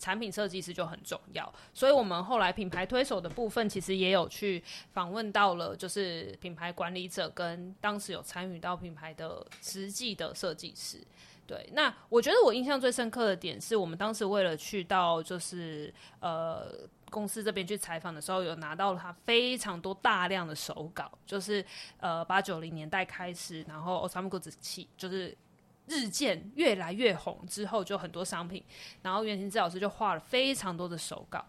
[0.00, 4.60] 产品设计师就很重要，所以我们后来品牌推手的部分，其实也有去
[4.92, 10.98] 访问到了，就是品牌管理者跟当时有参与到品牌的实际的设计师。
[11.46, 16.72] 对，那我觉得我印象最深刻的点是我们当时为了去到就是呃
[17.10, 21.62] 公司这边去采访的时候，有拿到了他非常多大量的手稿，就是
[21.98, 25.36] 呃八九零年代开始，然后 Osamu Goods 起就是。
[25.90, 28.64] 日渐越来越红之后，就很多商品，
[29.02, 31.44] 然后袁行志老师就画了非常多的手稿，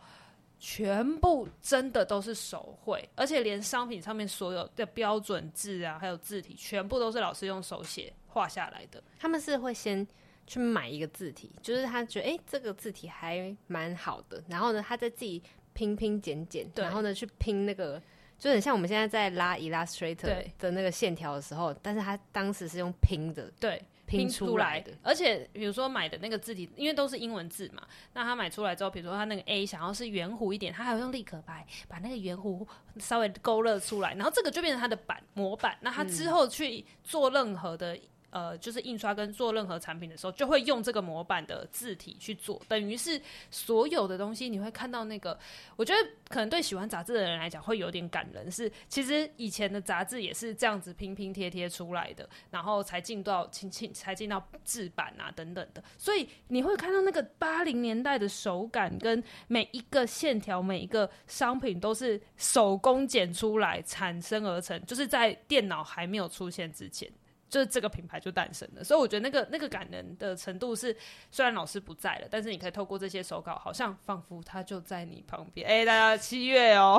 [0.59, 9.01] 全部真的都是手绘，而且连商品上面所有的标准字啊，还有字体，全部都是老师用手写画下来的。
[9.19, 10.05] 他们是会先
[10.47, 15.41] 去买一个字体，就是他觉得哎、欸，这个字体还蛮好的，然后呢，他再自己
[15.73, 18.01] 拼拼剪剪，然后呢去拼那个，
[18.39, 23.81] 就很像我们现在在拉 Illustrator 的那个线条的时候，但是他当时是用拼的，对。
[24.17, 27.81] 拼出来的，而且比如说买的那个字体，因为都是英文字嘛，
[28.13, 35.77] 那他买出来之后，比如说他那个 A 想要是圆弧一点，他还会用立可白把那个圆弧稍微勾勒出来，然后这个就变成他的版模板。
[35.81, 37.97] 那他之后去做任何的
[38.31, 45.37] 呃，就是印刷跟做任何产品的时候，就会用这个模板的字体去做，等于是所有的东西你会看到那个。
[45.75, 53.47] 我觉得可能对喜欢杂志的人来讲会有点感人，是其实以前的杂志也是这样子拼拼贴贴出来的，然后才进到
[53.93, 67.11] 才进到制版啊等等的，所以你会看到那个八零年代的手感跟每一个线条，每一个商品都是手工剪出来产生而成，就是在电脑还没有出现之前。
[67.51, 70.95] 就是这个品牌就诞生了，所以我觉得那个那个感人的程度是，
[71.29, 75.67] 虽然老师不在了，但是你可以透过这些手稿，好像仿佛他就在你旁边。
[75.67, 76.97] 哎、欸，大家七月哦，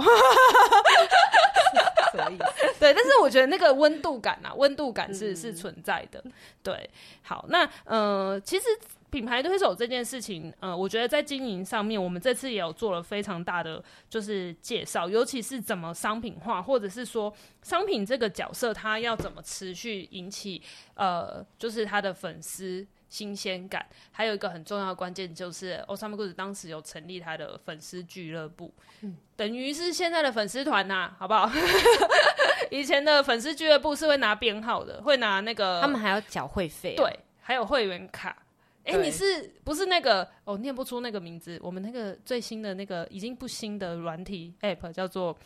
[2.12, 2.36] 可以，
[2.78, 6.22] 对，但是我觉得那个温度感啊，温度感是、嗯、是存在的。
[6.62, 6.90] 对，
[7.22, 8.66] 好，那呃，其实。
[9.12, 20.62] 品牌推手这件事情，呃，我觉得在经营上面，我们这次也有做了非常大的就是介绍，尤其是怎么商品化，或者是说商品这个角色它要怎么持续引起
[20.94, 23.84] 呃，就是他的粉丝新鲜感。
[24.12, 28.72] 还有一个很重要的关键就是，Osamu Goods 当时有成立他的粉丝俱乐部，
[29.02, 31.50] 嗯，等于是现在的粉丝团呐，好不好？
[32.72, 38.34] 以前的粉丝俱乐部是会拿编号的，会拿那个，他们还要缴会费，对，还有会员卡。
[38.84, 40.28] 哎、欸，你是不是那个？
[40.44, 41.58] 哦，念不出那个名字。
[41.62, 45.36] 我们那个最新的那个已经不新的软体 App 叫做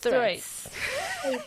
[0.00, 0.66] Threads。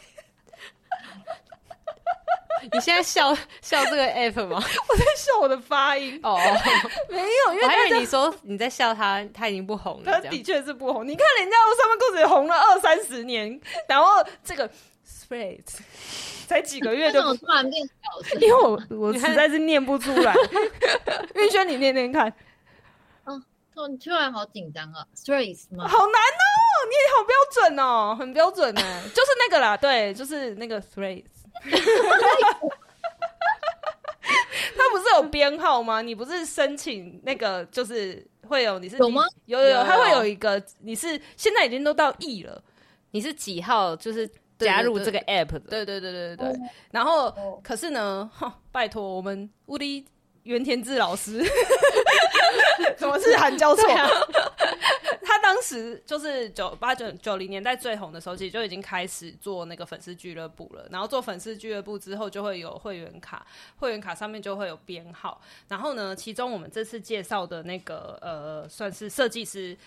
[2.73, 4.57] 你现在笑笑这个 App 吗？
[4.89, 6.19] 我在笑我的发音。
[6.23, 6.35] 哦，
[7.07, 10.11] 没有，因为你说你在笑他，他已经不红了。
[10.11, 11.07] 他的确是不红。
[11.07, 14.69] 你看人家上面裤子也红了二三十年，然后这个
[15.07, 15.79] Threads。
[16.47, 20.33] 才几个月就突然变小，因为我我实在是念不出来。
[21.35, 22.33] 运轩，你念念看。
[23.25, 23.43] 嗯，
[23.73, 25.85] 突突然好紧张啊，Threads 吗？
[25.87, 28.81] 好难哦，你也好标准哦，很标准呢。
[29.13, 31.25] 就是那个啦，对，就是那个 Threads。
[34.77, 36.01] 他不是有编号吗？
[36.01, 39.23] 你不是申请那个，就是会有你是有吗？
[39.47, 42.63] 有有有，他会有一个，你是现在已经都到 E 了，
[43.11, 43.93] 你是几号？
[43.93, 44.29] 就是。
[44.57, 46.59] 加入这个 app 的，对对对对对对。
[46.91, 48.29] 然后，可是呢，
[48.71, 50.05] 拜托我们物理
[50.43, 51.43] 原田智老师，
[52.97, 53.83] 怎么是韩交错？
[55.23, 60.87] 他当时就是九八九九零年代最红的时候，其实就已经开始做那个粉丝俱乐部了。
[60.89, 63.45] 然后做粉丝俱乐部之后，就会有会员卡，
[63.77, 65.39] 会员卡上面就会有编号。
[65.67, 69.77] 然后呢，其中我们这次介绍的那个呃，算是设计师。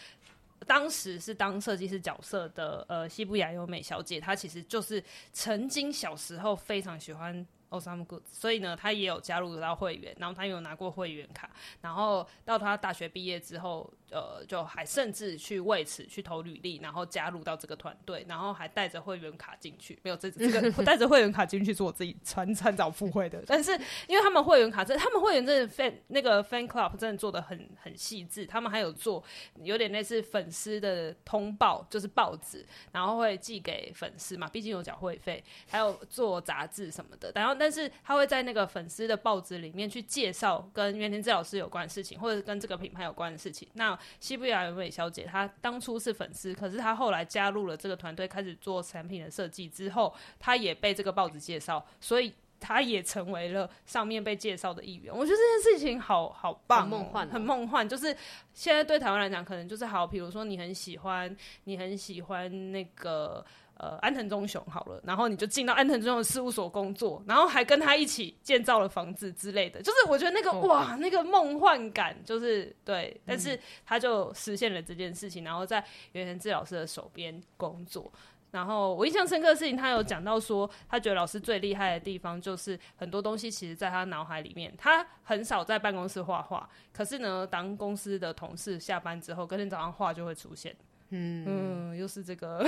[0.66, 7.46] 当时是当设计师角色的呃西部雅优美小姐，她其实就是曾经小时候非常喜欢。
[7.70, 11.48] Osamu Goods，所以呢，她也有加入到会员，然后她有拿过会员卡，
[11.80, 23.70] 然后到她大学毕业之后，呃，就还甚至去为此去投履历，然后加入到这个团队，然后还带着会员卡进去，没有这这个 带着会员卡进去是我自己参参找赴会的，但是
[24.08, 29.22] 因为他们会员卡，真他们会员真的 fan 那个 fan club 真的做的很很细致，他们还有做
[29.62, 37.50] 有点类似粉丝的通报，就是报纸，然后会寄给粉丝嘛，毕竟有缴会费，还有做杂志什么的，然后。
[37.60, 43.68] 但是他会在那个粉丝的报纸里面去介绍跟袁天志老师有关的事情，或者跟这个品牌有关的事情。
[43.74, 55.12] 那西布亚原美小姐她当初是粉丝，可是她后来加入了这个团队，开始做产品的设计之后，她也被这个报纸介绍，所以她也成为了上面被介绍的一员。
[55.14, 57.88] 我觉得这件事情好好棒，梦幻，很梦幻。
[57.88, 58.16] 就是
[58.52, 63.44] 现在对台湾来讲，可能就是好，比如说你很喜欢，你很喜欢那个。
[63.82, 78.12] 呃，安藤忠雄好了，然后你就进到安藤忠雄事务所工作，然后还跟他一起建造了房子之类的，就是我觉得那个、哦、哇，那个梦幻感就是对，但是他就实现了这件事情，然后在原田智老师的手边工作。
[78.50, 90.76] 然后我印象深刻的事情，他有讲到说，他觉得老师最厉害的地方就是很多东西其实在他脑海里面，他很少在办公室画画，可是呢，当公司的同事下班之后，隔天早上画就会出现。
[91.10, 91.44] 嗯。
[91.92, 92.58] 嗯，又是这个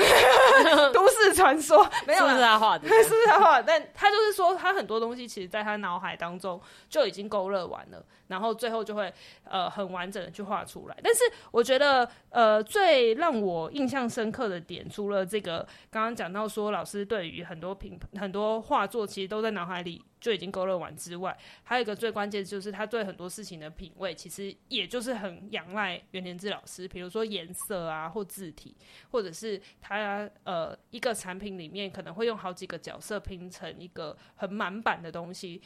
[0.92, 3.64] 都市传说， 没有 是，是他画的，是不是他画的？
[3.66, 9.12] 但他就是说，他很多东西其实在他脑海当中就已经勾勒完了，然后最后就会
[9.45, 10.97] 呃很完整的去画出来。
[11.05, 15.59] 但是我觉得呃最让我印象深刻的点，除了这个
[15.90, 20.03] 刚刚讲到说老师对于很多品很多画作其实都在脑海里。
[20.23, 26.87] 就已经勾勒完之外，还有一个最关键就是他对很多事情的品味，其实也就是很仰赖袁田志老师。
[26.87, 28.73] 比如说颜色啊，或字体，
[29.11, 35.61] 或者是他呃一个产品里面可能会用好几个角色拼成一个很满版的东西，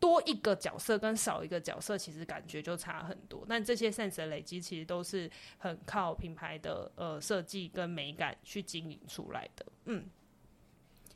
[0.00, 3.44] 多一个角色跟少一个角色，其实感觉就差很多。
[3.48, 9.66] 但这些 sense 的累积，其实都是很靠品牌的呃设计跟美感去经营出来的。
[9.86, 10.04] 嗯。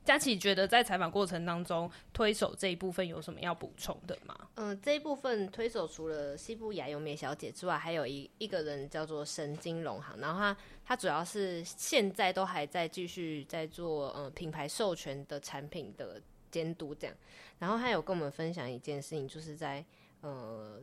[0.05, 4.37] 佳琪觉得在采访过程当中，推手这一部分有什么要补充的吗？
[4.57, 16.21] 嗯、这一部分推手除了西部雅优美小姐之外，还有一一个人叫做神经农行，然后他他主要是现在都还在继续在做呃品牌授权的产品的
[16.53, 17.17] 监督这样，
[17.59, 19.85] 然后他有跟我们分享一件事情，就是在
[20.21, 20.81] 呃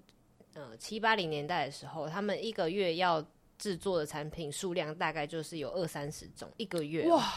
[0.55, 3.25] 呃七八零年代的时候，他们一个月要
[3.58, 7.32] 制作的产品数量大概就是有二三十种一个月哇，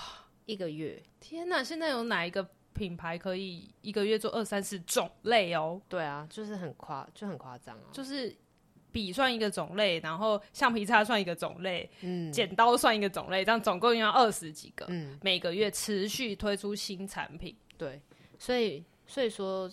[0.46, 1.62] 一个月，天哪！
[1.62, 5.80] 现在有哪一个品牌可以一个月做二三十种类哦？
[5.88, 8.34] 对啊，就是很夸，就很夸张啊，就是
[8.90, 18.00] 笔算一个种类，然后橡皮擦算一个种类，嗯，剪刀算一个种类，这样总共要二十几个，嗯，每个月持续推出新产品，对，
[18.42, 19.70] 所以所以说，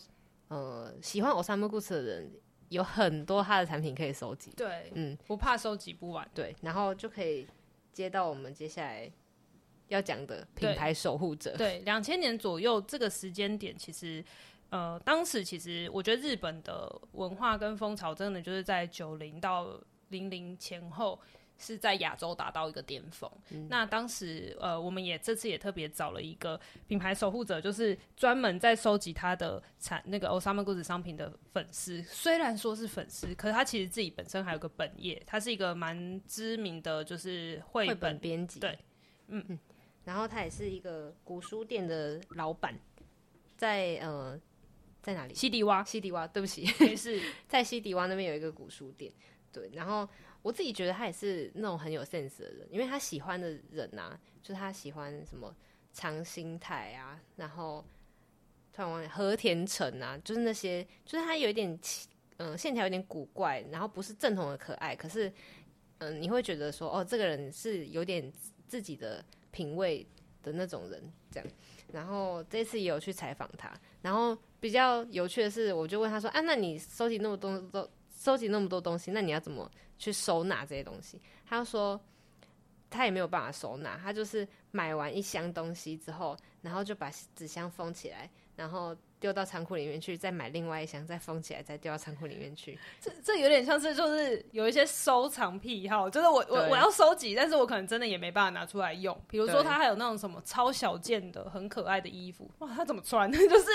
[0.49, 2.32] 呃，喜欢 Osamu Goods 的人。
[2.70, 7.47] 有很多他的产品可以收集，对，嗯，不怕收集不完，对，然后就可以
[7.91, 9.11] 接到我们接下来
[9.88, 14.24] 要讲的品牌守护者，对，两千年左右这个时间点，其实，
[14.70, 21.20] 呃，当时其实我觉得日本的文化跟风潮真的就是在九零到零零前后。
[21.60, 23.30] 是在亚洲达到一个巅峰。
[23.49, 32.01] 嗯、那当时，呃，我们也这次也特别找了一个品牌守护者，就是专门在收集他的产那个 Osama Goods 商品的粉丝。
[32.03, 38.62] 虽然说是粉丝，可是他其实自己本身还有个本业，他是一个蛮知名的就是绘本编辑。
[38.62, 38.80] 对，
[39.28, 39.60] 嗯嗯。
[40.05, 42.74] 然后他也是一个古书店的老板，
[43.57, 44.39] 在呃
[45.03, 45.36] 在哪里？
[45.36, 46.26] 西迪洼，西迪洼。
[46.26, 49.12] 对不起，是 在西迪洼那边有一个古书店。
[49.51, 50.07] 对，然后。
[50.42, 55.54] 我自己觉得他也是那种很有 sense 的人，因为他喜欢的人呐、啊，就是他喜欢什么
[55.92, 57.84] 长兴泰啊，然后
[58.72, 61.78] 突然忘和田城啊，就是那些，就是他有一点
[62.38, 65.32] 嗯线条有点古怪，然后不是正统的可爱，可是
[65.98, 68.32] 嗯、你会觉得说哦这个人是有点
[68.66, 70.08] 自己的品味
[70.42, 71.50] 的那种人这样。
[71.92, 73.74] 然后这次也有去采访他，
[74.04, 79.72] 然后比较有趣的是，我就问他说啊，那你收集那么多都收集那么多东西，那你要怎么？
[79.97, 81.99] 去收纳这些东西，他说
[82.89, 92.78] 他也没有办法收纳，他就是买完一箱东西之后，然后就把纸箱封起来，然后丢到仓库里面去，再买另外一箱，再封起来，再丢到仓库里面去。
[93.01, 99.15] 这这有点像是就是有一些收藏癖好，就是我我我要收集，但是我可能真的也没办法拿出来用。
[99.28, 103.30] 比如说他还有那种什么超小件的、很可爱的衣服，哇，他怎么穿？
[103.32, 103.65] 就是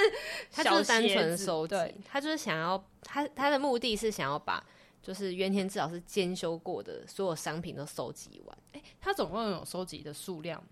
[0.51, 4.65] 他就是单纯收集，他就是想要他他的目的是想要把。
[5.03, 8.59] 就是原田至少是监修过的所有商品都收集完。
[8.73, 10.65] 哎、欸，他总共有收集的数量，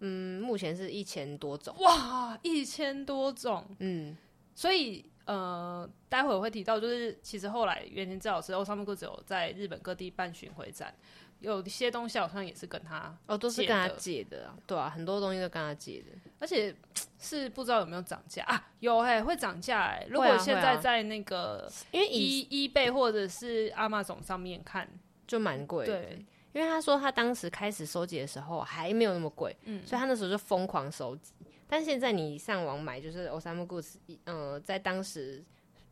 [0.00, 1.74] 嗯，目前是一千多种。
[1.78, 4.16] 哇，一千多种，嗯，
[4.54, 10.94] 所以呃，待会儿会提到，就是其实后来原田至老师欧尚木哥只有在日本各地办巡回展。
[11.40, 16.74] 有一些东西好像也是跟他哦，都是跟他借的啊，对啊，很多东西都跟他借的，而且
[17.18, 18.68] 是不知道有没有涨价啊？
[18.80, 20.06] 有哎、欸，会涨价哎。
[20.10, 24.86] 如果现在在那个，因为 E eBay 或者是 Amazon 上面看，
[25.26, 25.86] 就蛮贵。
[25.86, 26.22] 对，
[26.52, 31.32] 因为他说他当时开始收集的时候还没有那么贵，嗯，所以他那时候就疯狂收集。
[31.68, 33.94] 但现在你上网买，就是 Osamu Goods，
[34.24, 35.44] 呃，在当时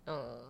[0.05, 0.43] 呃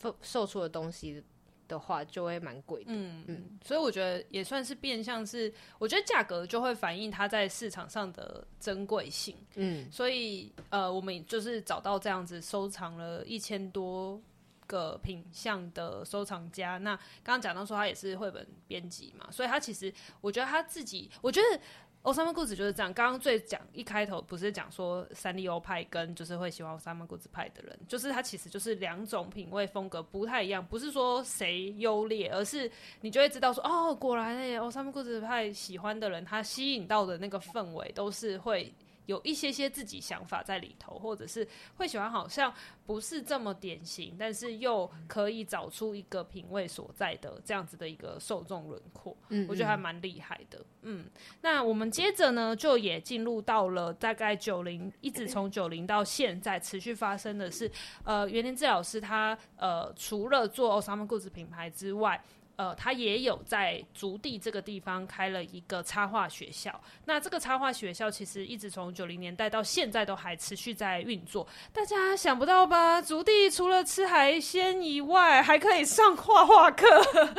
[0.00, 1.22] 售售出的东西。
[1.66, 14.20] 的话就会蛮贵的，嗯嗯，所以我觉得也算是变相是，我觉得价格就会反映它在市场上的珍贵性，嗯，所以呃，我们就是找到这样子收藏了一千多
[14.66, 16.78] 个品相的收藏家。
[16.78, 21.60] 那刚刚讲到说他也是绘本编辑嘛，所以他其实我觉得他自己，我觉得。
[22.04, 22.92] Osamu Goods 就是这样。
[22.92, 38.70] 刚刚最讲一开头不是讲说三丽鸥派跟就是会喜欢 Osamu Goods 派的人，就是他其实就是两种品味风格不太一样，不是说谁优劣，而是你就会知道说哦，果然哎，Osamu Goods 派喜欢的人，他吸引到的那个氛围都是会。
[39.06, 41.46] 有一些些自己想法在里头，或者是
[41.76, 42.52] 会喜欢，好像
[42.86, 51.06] 不是这么典型，但是又可以找出一个品味所在的这样子的一个受众轮廓，嗯，我觉得还蛮厉害的，嗯。
[51.42, 57.70] 那我们接着呢，就也进入到了大概九零，一直从九零到现在持续发生的是，
[58.04, 62.22] 呃，袁林志老师他呃除了做 Osama Goods 品牌之外。
[62.56, 66.80] 呃，他也有在竹地这个地方开了一个插画学校。
[67.04, 71.44] 那这个插画学校其实一直从九零年代到现在都还持续在运作。
[71.72, 73.02] 大家想不到吧？
[73.02, 76.86] 竹地除了吃海鲜以外，还可以上画画课。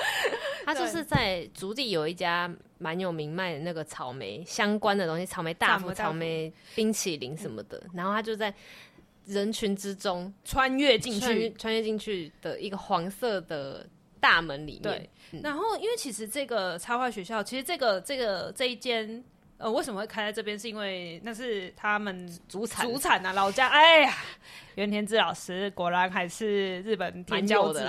[0.65, 7.81] 他就是在竹地有一家蛮有名卖的那个草莓相关的东西，草莓大福、草莓冰淇淋什么的。
[7.93, 8.53] 然后他就在
[9.25, 13.87] 人群之中穿越进去，穿越进去的一个黄色的。
[14.25, 15.09] 大门里面，对。
[15.43, 19.23] 然后，因为其实这个插画学校，其实这个这个这一间
[19.59, 20.57] 呃，为什么会开在这边？
[20.57, 23.67] 是因为那是他们祖产祖产啊，老家。
[23.67, 24.13] 哎呀，
[24.73, 27.87] 原田智老师果然还是日本天骄子，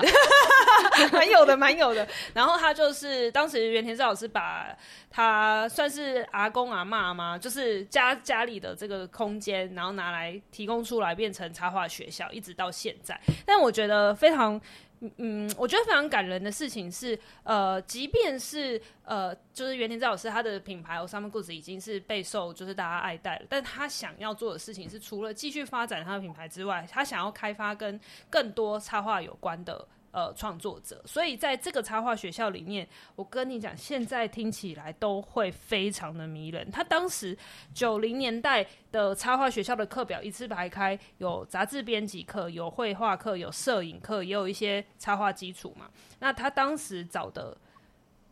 [1.11, 2.07] 蛮有的，蛮有的。
[2.35, 4.77] 然后他就是当时原田智老师把
[5.11, 13.19] 他算是阿公阿妈嘛，就是家家里的这个空间，然后拿来提供出来，变成插画学校，一直到现在。
[13.45, 14.61] 但我觉得非常。
[15.01, 29.87] 嗯嗯，我觉得非常感人的事情是，呃，即便是呃，就是袁田智老师他的品牌 Osamu Goods 已经是备受就是大家爱戴了，但他想要做的事情是，除了继续发展他的品牌之外，他想要开发跟更多插画有关的。
[30.17, 36.71] 呃，创作者，所以在这个插画学校里面，我跟你讲，现在听起来都会非常的迷人。
[36.71, 37.37] 他当时
[37.75, 45.91] 九零年代的插画学校的课表一字排开，有杂志编辑课，有绘画课，有摄影课，也有一些插画基础嘛。
[46.21, 47.55] 那他当时找的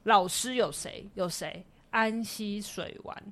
[0.05, 1.07] 老师有谁？
[1.13, 1.67] 有谁？
[1.91, 3.23] 安西水丸。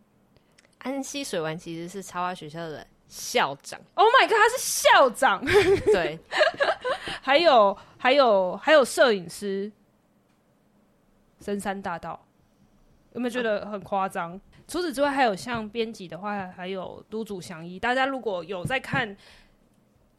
[0.81, 3.79] 安西水丸其实是插画学校的校长。
[3.95, 5.45] Oh my god，他是校长。
[5.45, 6.19] 对。
[7.21, 9.71] 还有还有还有摄影师，
[11.39, 12.25] 深山大道，
[13.13, 14.41] 有没有觉得很夸张？
[14.67, 17.79] 除此之外，还有像编辑的话，还有都主祥一。
[17.79, 19.15] 大家如果有在看，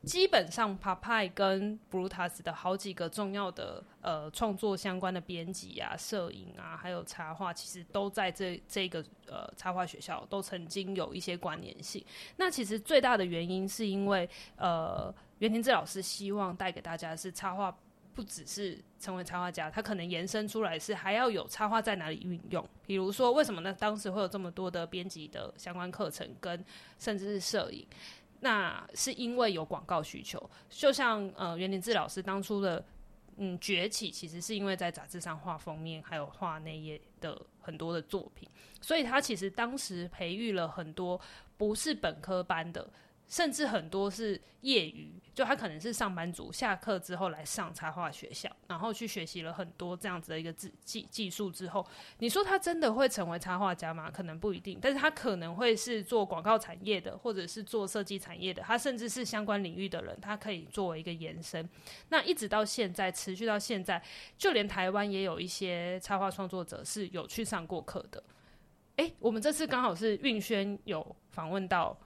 [0.06, 12.06] 基本上 Papai 跟 Brutus 的好几个重要的呃创作相关的编辑啊、摄影啊，还有插画，其实都在这这个呃插画学校都曾经有一些关联性。
[12.38, 15.14] 那其实最大的原因是因为呃。
[15.39, 17.76] 原田智老师希望带给大家是插画，
[18.16, 22.66] 不只是成为插画家，他可能延伸出来是还要有插画在哪里运用。
[22.86, 23.76] 比如说，为什么呢？
[23.78, 26.64] 当时会有这么多的编辑的相关课程，跟
[26.97, 27.86] 甚至是摄影，
[28.44, 30.38] 那是因为有广告需求。
[30.70, 32.86] 就像呃，袁林志老师当初的
[33.38, 38.48] 嗯崛起，其实是因为在杂志上画封面，还有画内页的很多的作品，
[38.82, 41.20] 所以他其实当时培育了很多
[41.58, 42.91] 不是本科班的。
[43.34, 51.84] 甚至很多是业余，就他可能是上班族，下课之后来上插画学校，然后去学习了很多这样子的一个技技技术之后，
[52.20, 54.12] 你说他真的会成为插画家吗？
[54.12, 61.68] 可能不一定，但是他可能会是做广告产业的，或者是做设计产业的，他甚至是相关领域的人，他可以作为一个延伸。
[62.10, 64.00] 那一直到现在，持续到现在，
[64.38, 68.24] 就连台湾也有一些插画创作者是有去上过课的。
[68.98, 71.98] 诶、我们这次刚好是运轩有访问到。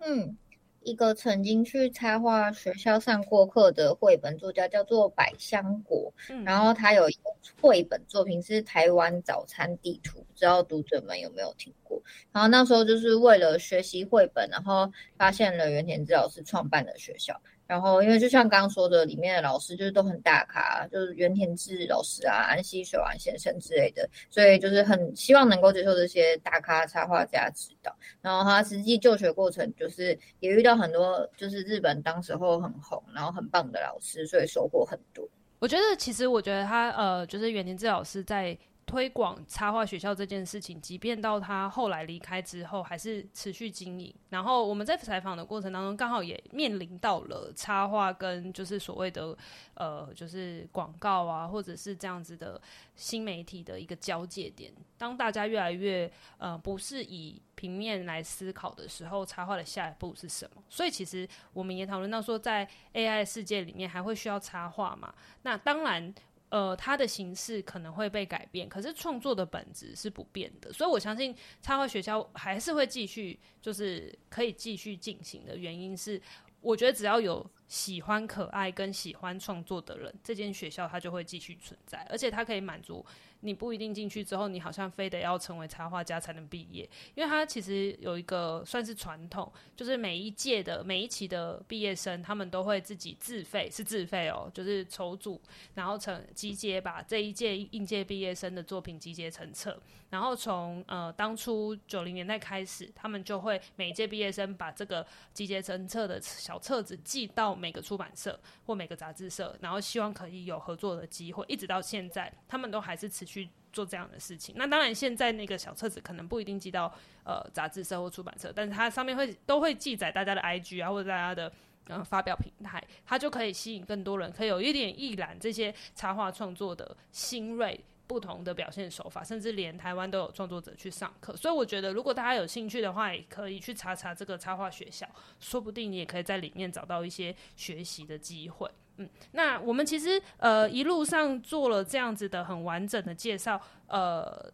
[0.00, 0.36] 嗯，
[0.82, 7.20] 一个曾经去插画学校上过课的绘本作家叫做百香果，嗯、然后他有一个
[7.60, 12.02] 绘本作品是《台湾早餐地图》，不知道读者们有没有听过？
[12.32, 17.40] 然后那时候就是为了学习绘本，然后发现了原田智老师创办的学校。
[17.70, 27.94] 然后，因为就像刚刚说的，里面的老师就是都很大咖，就是原田智老师啊、安西水丸先生之类的，所以就是很希望能够接受这些大咖插画家指导。
[28.20, 35.24] 然后他实际就学过程，就是也遇到很多就是日本当时候很红，然后很棒的老师，所以收获很多。
[35.60, 38.58] 我觉得，其实我觉得他呃，就是原田智老师在。
[38.90, 44.12] 推广插画学校这件事情，即便到他后来离开之后，还是持续经营。
[44.30, 49.36] 然后我们在采访的过程当中，刚好也面临到了插画跟就是所谓的
[49.74, 52.60] 呃，就是广告啊，或者是这样子的
[52.96, 54.72] 新媒体的一个交界点。
[54.98, 60.60] 当大家越来越呃不是以平面来思考的时候，插画的下一步是什么？
[60.68, 65.14] 所以其实我们也讨论到说，在 AI 世界里面还会需要插画吗？
[65.42, 66.12] 那当然。
[66.50, 76.20] 呃，它的形式可能会被改变，可是创作的本质是不变的，所以我相信插画学校还是会继续，就是可以继续进行的原因是，
[76.60, 83.06] 我觉得只要有喜欢可爱跟喜欢创作的人，这间学校它就会继续存在，而且它可以满足。
[83.42, 95.40] 你不一定进去之后，你好像非得要成为插画家才能毕业，因为他其实有一个算是传统，就是每一届的每一期的毕业生，他们都会自己自费，是自费哦，就是筹组，
[95.72, 113.48] 然后成集结，把这一届应届毕业生的作品集结成册，然后从呃当初九零年代开始，他们就会每一届毕业生把这个集结成册的小册子寄到每个出版社或每个杂志社，然后希望可以有合作的机会，一直到现在，他们都还是持续。
[113.72, 116.92] 做这样的事情，那当然现在那个小册子可能不一定寄到
[117.22, 121.46] 呃杂志社或出版社，但是它上面会都会记载大家的 IG 啊或者大家的
[121.86, 127.78] 嗯、呃、发表平台，它就可以吸引更多人，可以有一点一览这些插画创作的新锐
[128.10, 135.08] 不同的表现手法，甚至连台湾都有创作者去上课，所以我觉得如果大家有兴趣的话，也可以去查查这个插画学校，
[135.38, 138.68] 说不定你也可以在里面找到一些学习的机会。
[138.96, 144.52] 嗯，那我们其实呃一路上做了这样子的很完整的介绍，呃，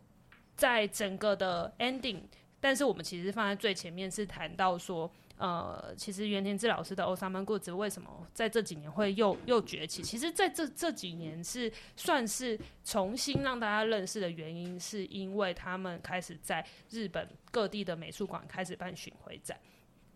[0.54, 2.20] 在整个的 ending，
[2.60, 5.10] 但是我们其实放在最前面是谈到说。
[5.38, 10.02] 呃，其实袁田志老师的 Osama Goods 为什么在这几年会又又崛起？
[10.02, 19.58] 其实在这这几年是算是重新让大家认识的原因，是因为他们开始在日本各地的美术馆开始办巡回展。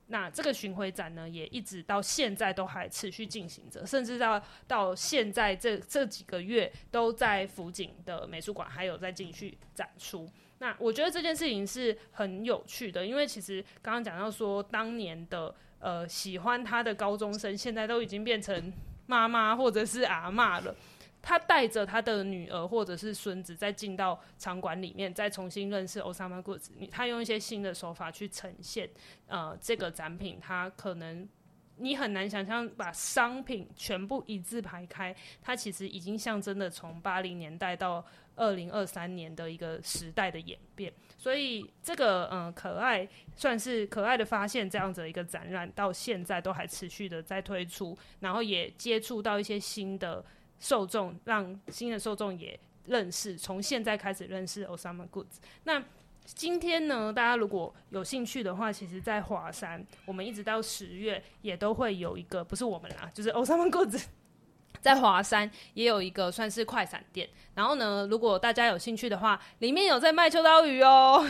[0.07, 10.29] 那这个巡回展呢，也一直到现在都还持续进行着，甚至到到现在这这几个月都在福井的美术馆还有在继续展出。
[10.63, 18.71] 那我觉得这件事情是很有趣的，因为其实刚刚讲到说，当年的呃喜欢他的高中生，现在都已经变成
[19.07, 20.77] 妈妈或者是阿嬷了。
[21.23, 26.69] 他带着他的女儿或者是孙子，再进到场馆里面，再重新认识 Osama Goods。
[26.91, 28.87] 他用一些新的手法去呈现
[29.29, 31.27] 呃这个展品，他可能
[31.77, 38.05] 你很难想象把商品全部一字排开，它其实已经象征的从八零年代到。
[38.41, 50.25] 二零二三年的一个时代的演变，所以这个嗯可爱算是可爱的发现，这样子的一个展览到现在都还持续的在推出，然后也接触到一些新的
[50.59, 55.37] 受众，让新的受众也认识，从现在开始认识 Osama Goods。
[55.65, 55.85] 那
[56.25, 64.07] 今天呢，大家如果有兴趣的话，其实在华山，我们一直到十月也都会有一个，不是我们啦，就是 Osama Goods。
[64.81, 71.25] 在华山也有一个算是快闪店，然后呢，如果大家有兴趣的话，里面有在卖秋刀鱼哦。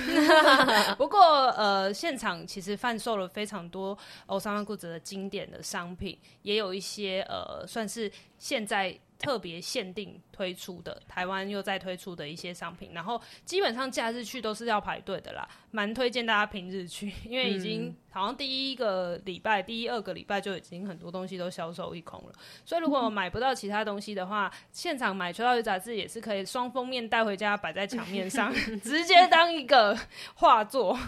[0.97, 8.99] 不过呃，现场其实贩售了非常多 Osama Goods 的经典的商品，也有一些呃，算是现在。
[9.21, 22.33] 特别限定推出的，台湾又在推出的一些商品，然后基本上假日去都是要排队的啦，蛮推荐大家平日去，因为已经好像第一个礼拜、第一二个礼拜就已经很多东西都销售一空了，
[22.65, 28.51] 所以如果 买不到其他东西的话，现场买《秋刀鱼杂志》也是可以双封面带回家摆在墙面上，
[28.83, 29.95] 直接当一个
[30.35, 30.99] 画作。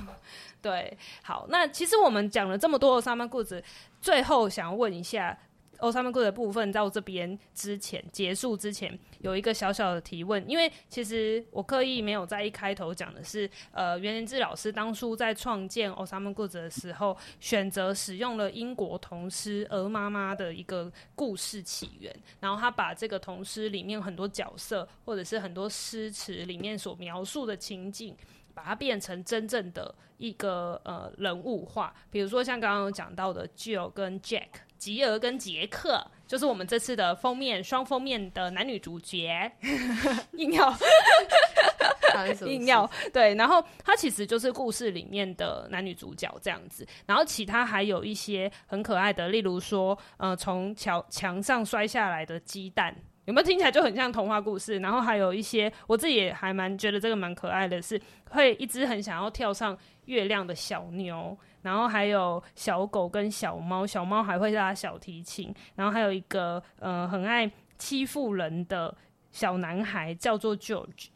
[0.61, 3.63] 对，好，那其实我们讲了这么多的 Osama Goods，
[4.01, 5.39] 最后想要问一下。
[5.83, 28.17] Osamagood 的部分到这边之前结束之前，有一个小小的提问，因为其实我刻意没有在一开头讲的是，呃，原田智老师当初在创建 Osamagood 的时候，选择使用了英国童诗《鹅妈妈》的一个故事起源，然后他把这个童诗里面很多角色，或者是很多诗词里面所描述的情景，
[28.55, 34.49] 把它变成真正的一个呃人物化，比如说像刚刚有讲到的 Jill 跟 Jack。
[34.83, 39.49] 吉尔跟杰克就是我们这次的封面双封面的男女主角，
[40.35, 40.77] 硬要
[42.47, 52.93] 硬要对，然后他其实就是故事里面的男女主角这样子，然后其他还有一些很可爱的，例如说，呃，从墙墙上摔下来的鸡蛋，
[53.27, 54.79] 有没有听起来就很像童话故事？
[54.81, 58.01] 然后还有一些我自己也还蛮觉得这个蛮可爱的是，
[58.31, 61.37] 会一只很想要跳上月亮的小牛。
[61.63, 65.55] 然后还有小狗跟小猫，小猫还会拉小提琴。
[65.77, 67.49] 然后还有一个呃很爱
[67.79, 68.93] 欺负人的
[69.31, 71.07] 小男孩，叫做 George。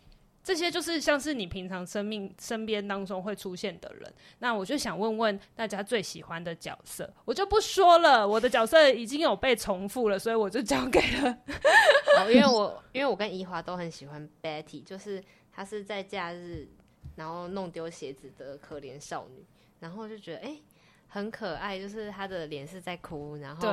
[0.47, 4.15] 这些就是像是你平常生命身边当中会出现的人。
[4.39, 11.37] 那我就想问问大家最喜欢的角色，我就不说了，我的角色已经有被重复了，所以我就交给了。
[12.19, 15.21] 哦，因为我因为我跟怡华都很喜欢 Betty，就是
[15.51, 16.69] 她是在假日
[17.17, 19.45] 然后弄丢鞋子的可怜少女。
[19.81, 20.63] 然后就觉得哎、欸，
[21.09, 23.69] 很可爱，就是他的脸是在哭，然后，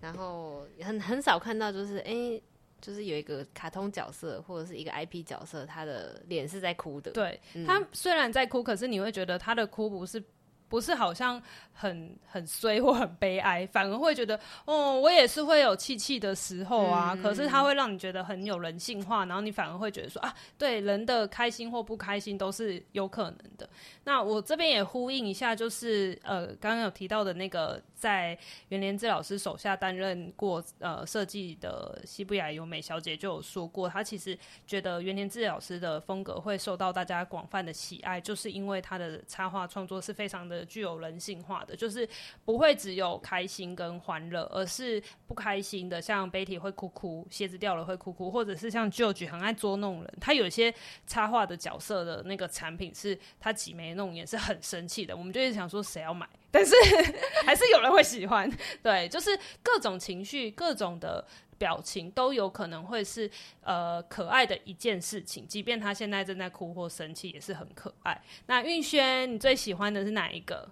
[0.00, 2.42] 然后很很少看到，就是哎、欸，
[2.86, 7.10] 就是有一个卡通角色或者是一个 IP 角色，他的脸是在哭的。
[7.10, 10.22] 对，嗯、他虽然在哭，可是你会觉得他的哭不是。
[10.68, 11.40] 不是好像
[11.72, 17.12] 很很衰或很悲哀，反而会觉得哦，我也是会有气气的时候啊。
[17.14, 23.68] 嗯、可是它会让你觉得很有人性化，然后你反而会觉得说啊，对人的开心或不开心都是有可能的。
[24.04, 28.36] 那我这边也呼应一下，就是呃，刚刚有提到的那个在
[28.68, 34.36] 袁连志老师手下担任过呃设计的西布雅由美小姐就有说过，她其实
[34.66, 40.55] 觉得袁连志老师的风格会受到大家广泛的喜爱，就是因为他的插画创作是非常的。
[40.64, 42.08] 具有人性化的，就是
[42.44, 50.14] 不会只有开心跟欢乐，而是不开心的，像 Betty 会哭哭，鞋子掉了会哭哭，或者是像 George 很爱捉弄人。
[50.20, 50.74] 他有些
[51.06, 55.16] 插画的角色的那个产品是他挤眉弄眼，是很生气的。
[55.16, 56.74] 我们就是想说谁要买，但是
[57.44, 58.50] 还是有人会喜欢。
[58.82, 61.24] 对，就是各种情绪、各种的
[61.58, 63.30] 表情都有可能会是
[63.62, 68.20] 呃可爱的一件事情，即便他现在正在哭或生气，也是很可爱。
[68.46, 70.68] 那运轩，你最喜欢的是哪一个？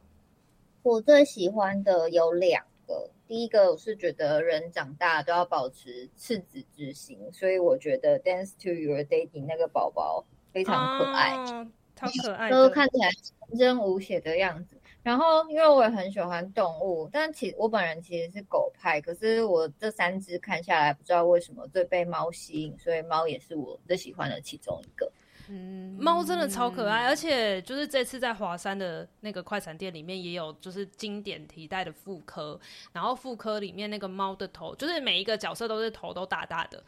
[0.83, 11.67] 我最喜欢的有两个，第一个我是觉得人长大都要保持赤子之心，所以我觉得《Dance to Your Daddy》那个宝宝非常可爱，哦、
[11.97, 13.09] 超可爱，都看起来
[13.49, 14.77] 天真无邪的样子。
[15.05, 25.13] 然后，因为我也很喜欢动物，但其实我本人其实是狗派，可是我这三只看下来，不知道为什么最被猫吸引，所以猫也是我最喜欢的其中一个。
[25.49, 32.59] 嗯，猫真的超可爱，而且就是这次在华山的那个快闪店里面也有，就是经典提袋的妇科，
[32.91, 36.83] 然后妇科里面那个猫的头，就是每一个角色都是头都大大的，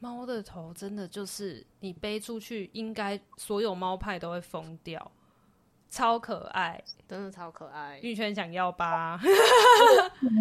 [0.00, 5.12] 猫的头真的就是你背出去，应该所有猫派都会疯掉。
[5.94, 8.00] 超可爱，真的超可爱。
[8.02, 9.16] 玉圈想要吧？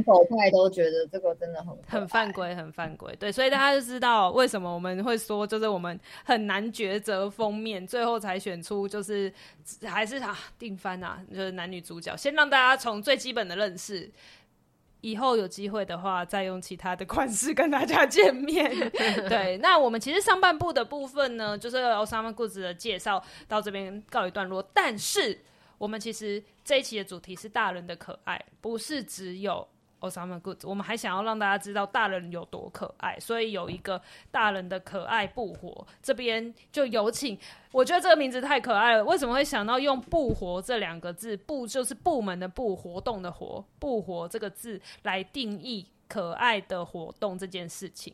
[0.03, 3.15] 狗派都觉得这个真的很很犯规，很犯规。
[3.19, 9.31] 对，所以大家就知道为什么我们会说，就是我们很难抉择封面，最后才选出就是
[9.83, 12.17] 还是啊定番啊，就是男女主角。
[12.17, 14.11] 先让大家从最基本的认识，
[15.03, 18.71] 以后有机会的话再用其他的款式跟大家见面。
[19.29, 25.39] 对，那我们其实上半部的部分呢，就是 Osama Goods 的介绍到这边告一段落，但是。
[25.79, 29.67] 我们其实这一期的主题是大人的可爱，不是只有
[30.03, 37.37] Osama Good，我们还想要让大家知道大人有多可爱，所以有一个大人的可爱不活，这边就有请。
[37.71, 48.13] 我觉得这个名字太可爱了，为什么会想到用“不活”这两个字？“不”就是部门的“不”，活动的“活”，“不活”这个字来定义可爱的活动这件事情。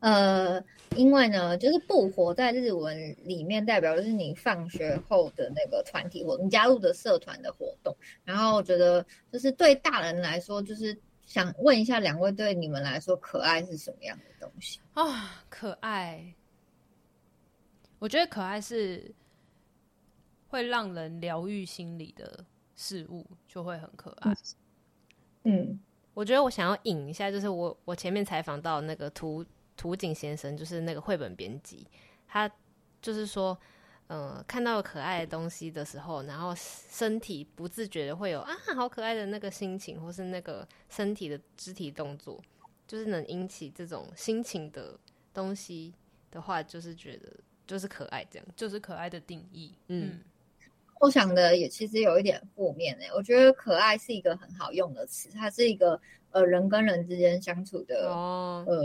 [0.00, 0.62] 呃，
[0.94, 7.96] 因为呢，就是不活在日文里面代表就是你放学后的那个团体活动，你加入的社团的活动。
[8.24, 10.96] 然后我觉得，就是对大人来说，就是
[11.26, 15.42] 想问一下两位，对你们来说，可爱是什么样的东西啊？
[15.48, 16.32] 可爱，
[17.98, 19.12] 我觉得可爱是
[20.46, 22.44] 会让人疗愈心理的
[22.76, 24.32] 事物，就会很可爱。
[25.42, 25.80] 嗯，
[26.14, 29.44] 我觉得我想要引一下，就是我我前面采访到那个图。
[29.78, 31.86] 土井先生就是那个绘本编辑，
[32.26, 32.50] 他
[33.00, 33.56] 就是说，
[34.08, 42.42] 呃，看到可爱的东西的时候，然后身体不自觉的会有啊，好可爱的那个心情，或是那个身体的肢体动作，
[42.88, 44.98] 就是能引起这种心情的
[45.32, 45.94] 东西
[46.32, 47.32] 的话，就是觉得
[47.64, 49.72] 就是可爱，这样就是可爱的定义。
[49.86, 50.24] 嗯，嗯，
[50.98, 56.00] 我想的也其实有一点负面诶、欸，我觉得可爱是一个很好用的词，它是一个
[56.32, 58.84] 呃人跟人之间相处的哦，呃。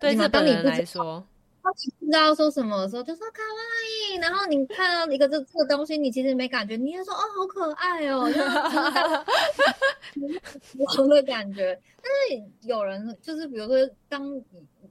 [0.00, 1.22] 对日本人来说，
[1.62, 4.16] 他不知道说什么的时候，就说卡哇伊。
[4.16, 8.28] 然后你看到一个这这个东西，你其实没感觉，你也说哦，好可爱哦，
[10.96, 11.78] 有的感觉。
[12.02, 13.76] 但是有人就是比如说，
[14.08, 14.26] 当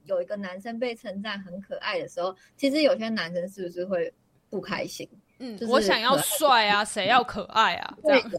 [0.04, 4.12] 有一个男生被称赞很可爱的时候，其实有些男生是不是会
[4.48, 5.08] 不开心？
[5.38, 7.98] 嗯，就是、我想要帅啊，谁要可爱啊？
[8.04, 8.32] 这样。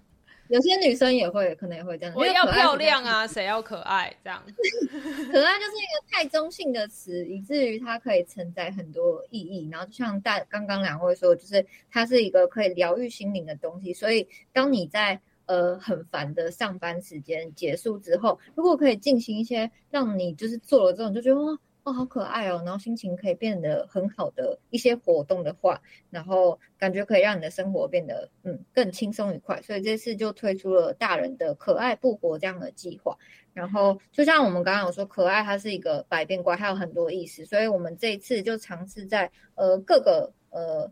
[0.51, 2.13] 有些女生也会，可能也会这样。
[2.15, 4.13] 我要漂亮啊，谁要可爱？
[4.23, 4.43] 这样，
[5.31, 9.69] 可爱就是一个太中性的词，以至于它可以承载很多意义。
[9.71, 13.93] 然后就像大刚刚两位说，就是它是一个可以疗愈心灵的东西。
[13.93, 21.51] 所以当你在呃很烦的上班时间结束之后，如果可以进行一些让你就是做了之后你就觉得哇。
[21.51, 22.61] 哦，哦好可爱哦！
[22.63, 33.17] 然后心情可以变得很好的一些活动的话，然后感觉可以让你的生活变得嗯更轻松愉快，所以这次就推出了大人的可爱不活这样的计划。
[33.51, 40.87] 然后就像我们刚刚有说，可爱它是一个百变怪，它有很多意思，所以我们这一次就尝试在呃各个呃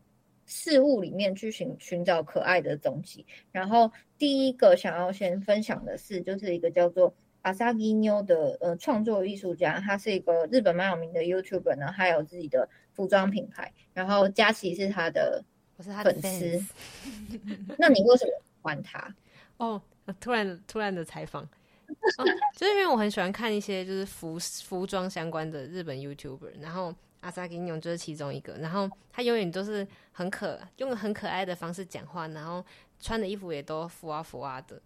[0.48, 3.24] 事物里面去寻寻找可爱的东西。
[3.52, 7.14] 然后第一个想要先分享的是，就是一个叫做。
[7.42, 13.72] 阿萨基妞的呃创作艺术家，他是一个日本蛮有名的 YouTuber 呢，还有自己的服装品牌。
[13.94, 15.44] 然后佳琪是他的，
[15.78, 16.66] 我是他的粉丝。
[17.80, 19.16] 那你为什么喜欢他？
[19.58, 19.82] 哦，
[20.20, 22.26] 突然突然的采访，哦，
[22.56, 28.54] 就是因为我很喜欢看一些就是服服装相关的日本 YouTuber，然后阿萨基妞就是其中一个。
[28.56, 32.66] 然后他永远都是很可用很可爱的方式讲话，然后
[33.00, 34.82] 穿的衣服也都服啊服啊的，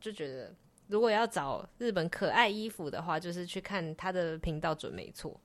[0.00, 0.50] 就觉得。
[0.90, 5.40] 如果要找日本可爱衣服的话，就是去看他的频道准没错。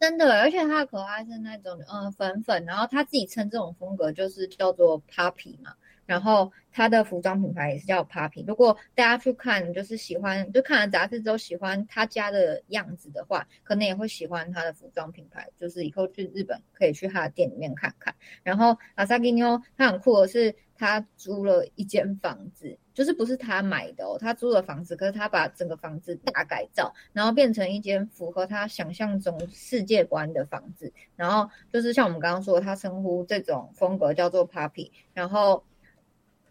[0.00, 5.72] 真的，而且他的可爱是那种嗯粉粉，然后他自己称这种风格就是叫做 Poppy 嘛。
[6.06, 8.44] 然后他的服装品牌也是叫 Poppy。
[8.46, 15.48] 如果大家去看，就是喜欢就看了杂志之后喜欢他家的样子的话，可能也会喜欢他的服装品牌。
[15.56, 18.14] 就是以后去日本可以去他的店里面看看。
[18.42, 20.54] 然后阿萨基妞他很酷的是，
[20.84, 22.78] 他租了一间房子。
[22.92, 30.92] 就是不是他买的哦，他租了房子，可是他把整个房子大改造，然后变成一间符合他想象中世界观的房子。
[31.16, 34.92] 然后就是像我们刚刚说，他称呼这种风格叫做 “puppy”。
[35.12, 35.64] 然后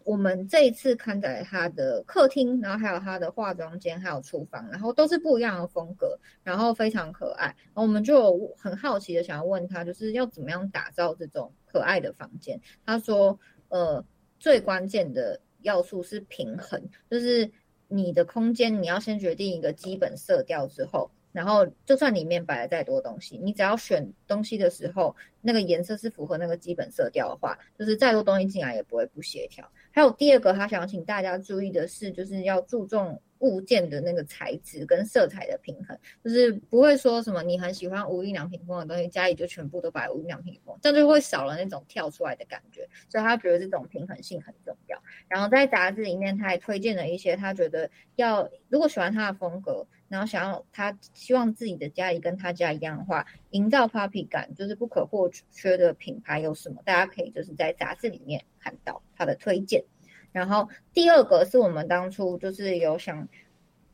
[0.04, 7.46] 我们这一次看在他的客厅，然后还有他的化妆间，还有厨房，然后都是不一样的风格，然后非常可爱。
[7.46, 12.60] 然后我们就很好奇的想要问他，就是要怎么样打造这种可爱的房间？
[12.84, 13.38] 他说，
[13.70, 14.04] 呃，
[14.44, 16.78] 最关键的要素是平衡，
[17.10, 17.50] 就是
[17.88, 21.10] 你的空间你要先决定一个基本色调之后。
[21.32, 29.66] 然后，就算里面摆了再多东西，你只要选东西的时候，那个颜色是符合那个基本色调的话，就是再多东西进来也不会不协调。
[29.94, 33.18] 还有第二个，他想请大家注意的是，就是要注重。
[33.40, 42.88] 物件的那个材质跟色彩的平衡，就是不会说什么你很喜欢无印良品风的东西，家里就全部都摆无印良品风，这样就会少了那种跳出来的感觉。
[43.06, 44.98] 所以他觉得这种平衡性很重要。
[45.28, 56.80] 然后在杂志里面，他还推荐了一些他觉得要如果喜欢他的风格，然后想要他希望自己的家里跟他家一样的话，营造 puppy 感就是不可或缺的品牌有什么？
[56.86, 59.84] 大家可以就是在杂志里面看到的推荐。
[60.32, 63.28] 然后第二个是我们当初就是有想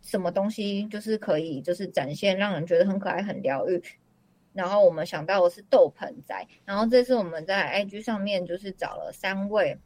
[0.01, 3.83] 什么东西就是可以就是展现让人觉得很可爱很疗愈，
[4.55, 9.79] 然后我们想到的是豆盆栽，然后这次我们在 IG 上面就是找了三位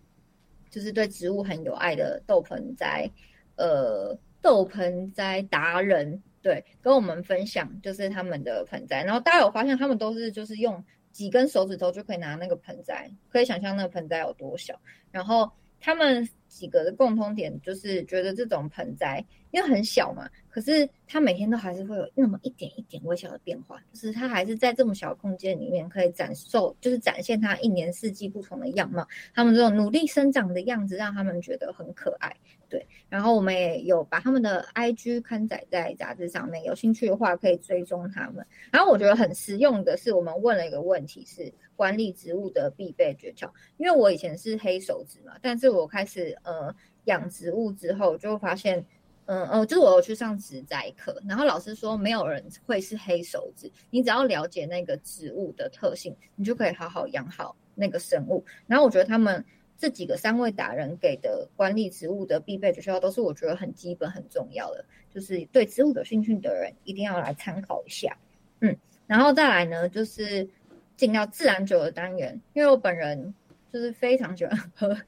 [0.71, 3.11] 就是对植物很有爱的豆盆栽
[3.57, 10.85] 呃豆盆栽达人，对，跟我们分享就是他们的盆栽，然后大家有发现他们都是就是用
[11.15, 14.79] 几根手指头就可以拿那个盆栽，可以想象那个盆栽有多小，
[15.11, 15.51] 然后
[15.81, 16.29] 他们。
[16.47, 29.05] 几个的共通点就是觉得这种盆栽因为很小嘛，可是它每天都还是会有那么一点一点微小的变化，就是它还是在这么小空间里面可以展受，就是展现它一年四季不同的样貌。
[29.35, 32.37] 他们这种努力生长的样子让他们觉得很可爱。
[32.75, 38.45] 对，然后我们也有把他们的 IG 刊载在杂志上面，有兴趣的话可以追踪他们。
[38.73, 46.37] 然后我觉得很实用的是，我们问了一个问题是管理植物的必备诀窍，因为我以前是黑手指嘛，但是我开始。
[46.43, 48.83] 呃，养植物之后就发现，
[49.27, 58.43] 嗯哦，就是我有去上植栽课，然后老师说没有人会是黑手指，你只要了解那个植物的特性，你就可以好好养好那个生物。
[58.67, 59.45] 然后我觉得他们
[59.77, 68.17] 这几个三位达人给的管理植物的必备诀窍，都是我觉得很基本很重要的，就是对植物有兴趣的人一定要来参考一下。
[68.61, 70.49] 嗯，然后再来呢，就是
[70.97, 73.35] 进到自然酒的单元，因为我本人
[73.73, 74.97] 就是非常喜欢喝。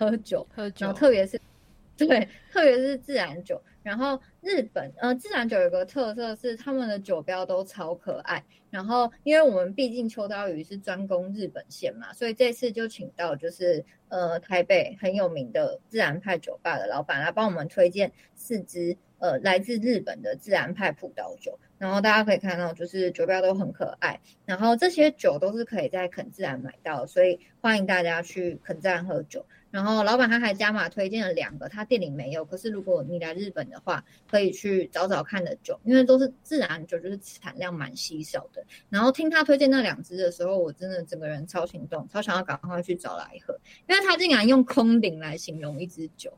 [0.00, 1.38] 喝酒，喝酒，然后特别是，
[1.94, 3.60] 对，特别是自然酒。
[3.82, 8.44] 然后日本，呃，自然酒有个特色是他们的酒标都超可爱。
[8.70, 21.58] 然后，因为我们毕竟秋刀鱼是专攻日本线嘛，所以这次就请到就是呃台北很有名的自然派酒吧的老板来帮我们推荐四支呃来自日本的自然派葡萄酒。
[21.78, 24.20] 然后大家可以看到，就是酒标都很可爱。
[24.44, 29.46] 然后这些酒都是可以在肯自然买到，所以欢迎大家去肯自然喝酒。
[29.70, 32.44] 然后老板他还加码推荐了两个，他店里没有。
[32.44, 38.64] 可是如果你来日本的话，可以去找找看的酒，因为都是自然酒，就是产量蛮稀少的。
[38.88, 43.56] 然后听他推荐那两支的时候，我真的整个人超心动，超想要赶快去找来喝，
[43.88, 46.32] 因为他竟然用空灵来形容一支酒，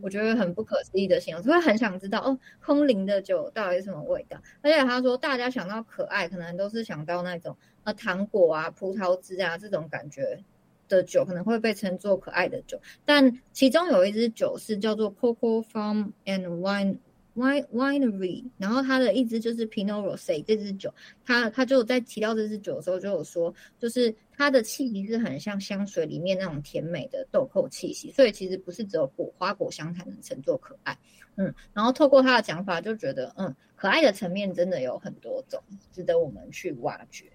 [0.00, 4.40] 我觉得很不可思议的形容，所以很想知道哦，空灵的酒到底是什么味道。
[4.62, 10.44] 而且他说，大家想到可爱，可能都是想到那种呃糖果啊、葡萄汁啊这种感觉。
[10.88, 16.96] 的酒可能会被称作可爱的酒，但其中有一支酒是叫做 Coco Farm and Wine
[17.36, 20.92] Wine Winery，然后它的一支就是 Pinot Rosé 这支酒，
[21.24, 30.98] 它它就在提到这支酒的时候就有说，就是它的气息是很像香水里面那种甜美的豆蔻气息，所以其实不是只有果花果香才能称作可爱，
[31.36, 35.62] 嗯，然后透过他的讲法就觉得，嗯，可爱的层面真的有很多种，
[35.92, 37.26] 值得我们去挖掘，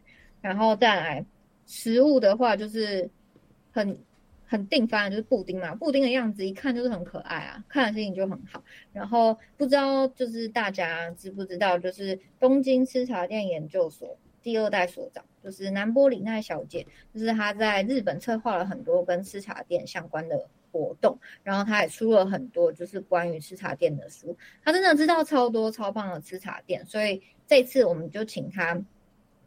[0.41, 1.25] 然后再来
[1.65, 3.09] 食物的话就是。
[3.73, 3.97] 很
[4.45, 8.63] 很定番就是布丁嘛，布丁的样子一看就是很可爱啊，看了心情就很好。
[8.93, 28.79] 然后不知道就是大家知不知道，就是东京吃茶店研究所第二代所长，就是南波里奈小姐，就是她在日本策划了很多跟吃茶店相关的活动，然后她也出了很多就是关于吃茶店的书，她真的知道超多超棒的吃茶店，所以这次我们就请她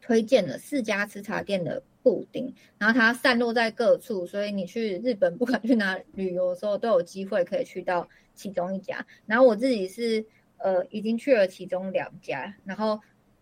[0.07, 1.83] 推荐了四家吃茶店的。
[2.03, 9.05] 布丁，然后它散落在各处，所以你去日本不管去哪旅游的时候，都有机会可以去到其中一家。
[9.25, 13.01] 然后我自己是呃已经去了其中两家，然后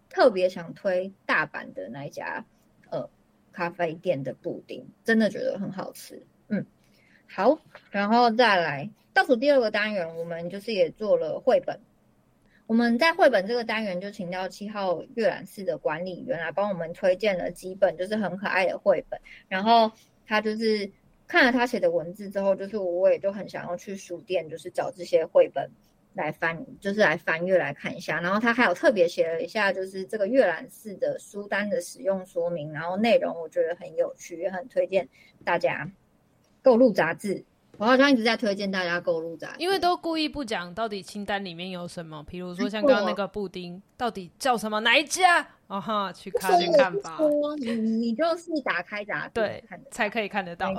[0.09, 2.43] 特别想推大阪的那一家
[2.89, 3.07] 呃
[3.51, 6.19] 咖啡店的布丁，真的觉得很好吃。
[6.47, 6.65] 嗯，
[7.27, 7.59] 好，
[7.91, 11.79] 然后再来倒数第二个单元，我们就是也做了绘本。
[12.67, 19.91] 我们在绘本这个单元就请到七号阅览室的管理员来帮我们推荐了几本就是很可爱的绘本，然后
[20.25, 20.91] 他就是
[21.27, 25.69] 看了他写的文字之后，就是我也就很想要去书店，就是找这些绘本
[26.15, 28.19] 来翻，就是来翻阅来看一下。
[28.19, 35.07] 然后他还有特别写了一下，就是这个阅览室的书单的使用说明，然后内容我觉得很有趣，也很推荐
[35.43, 35.91] 大家
[36.63, 37.45] 购入杂志。
[37.77, 45.45] 我好像一直在推荐大家购入杂志，因为都故意不讲到底清单里面有什么，比如说像刚刚那个布丁，到底叫什么哪一家？
[45.67, 47.17] 哦哈，去看去看吧。
[47.57, 50.71] 你你就是打开杂志，对，才可以看得到。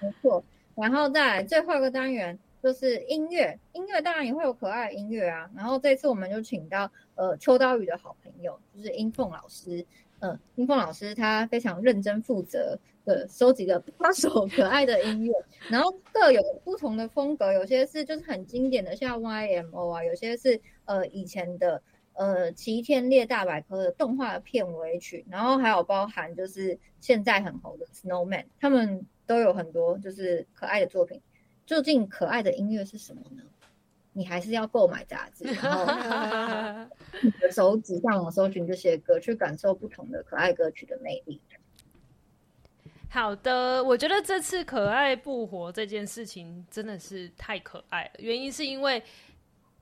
[0.00, 0.42] 没错，
[0.74, 5.48] 然后再来最后一个单元就是音乐，音乐当然也会有可爱的音乐啊。
[5.54, 9.84] 然后这次我们就请到呃秋刀鱼的好朋友，就是英凤老师。
[10.20, 15.32] 嗯，英凤老师他非常认真负责的收集了八首可爱的音乐，
[15.68, 31.20] 然后各有不同的风格，有些是就是很经典的，像 YMO 啊，有些是呃以前的呃《奇天烈大百科》的动画片尾曲，然后还有包含就是现在很红的 Snowman，他们都有很多就是可爱的作品。
[31.66, 33.42] 究竟可爱的音乐是什么呢？
[34.12, 35.84] 你还是要购买杂志，然后
[37.22, 41.40] 你的手指上网搜寻这些歌，去感受不同的可爱歌曲的魅力。
[43.08, 49.02] 好的，我觉得这次可爱不活这件事情真的是太可爱了，原因是因为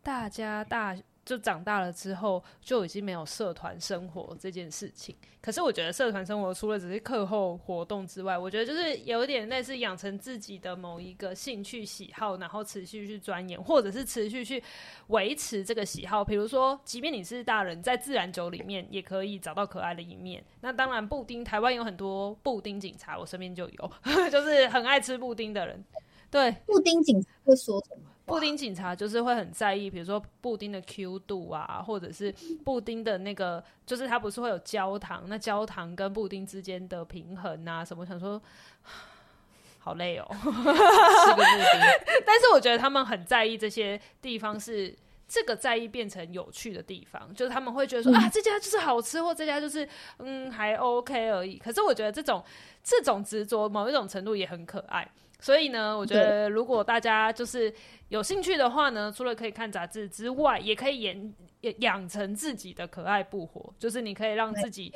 [0.02, 0.96] 大家大。
[1.28, 5.14] 就长大了之后，就已经没有社团生活这件事情。
[5.42, 14.62] 可是我觉得社团生活除了只是课后活动之外，我觉得就是有点类似养成自己的某一个兴趣喜好，然后持续去钻研，或者是持续去
[15.08, 16.24] 维持这个喜好。
[16.24, 20.42] 比如说，即便你是大人，在自然酒里面也可以找到可爱的一面。
[20.62, 23.92] 那当然，布丁台湾有很多布丁警察，我身边就有，
[24.32, 25.84] 就是很爱吃布丁的人。
[26.30, 28.02] 对，布丁警察会说什么？
[28.26, 32.30] 布丁警察就是会很在意，比如说布丁的 Q 度啊，或者是
[32.62, 38.04] 布丁的那个，就是它不是会有焦糖，那焦糖跟布丁之间的平衡啊什么？
[38.04, 38.38] 想说，
[39.80, 41.80] 好累哦， 吃个布丁。
[42.26, 44.94] 但是我觉得他们很在意这些地方，是
[45.26, 51.56] 这个在意变成有趣的地方，就是他们会觉得说、嗯、啊，这家就是好吃，或这家就是嗯还 OK 而已。
[51.56, 52.44] 可是我觉得这种
[52.84, 55.10] 这种执着，某一种程度也很可爱。
[55.40, 57.72] 所以呢，我觉得如果大家就是
[58.08, 61.34] 有兴趣的话呢，除了可以看杂志之外，也可以养
[61.78, 64.92] 养成自己的可爱不活，就是你可以让自己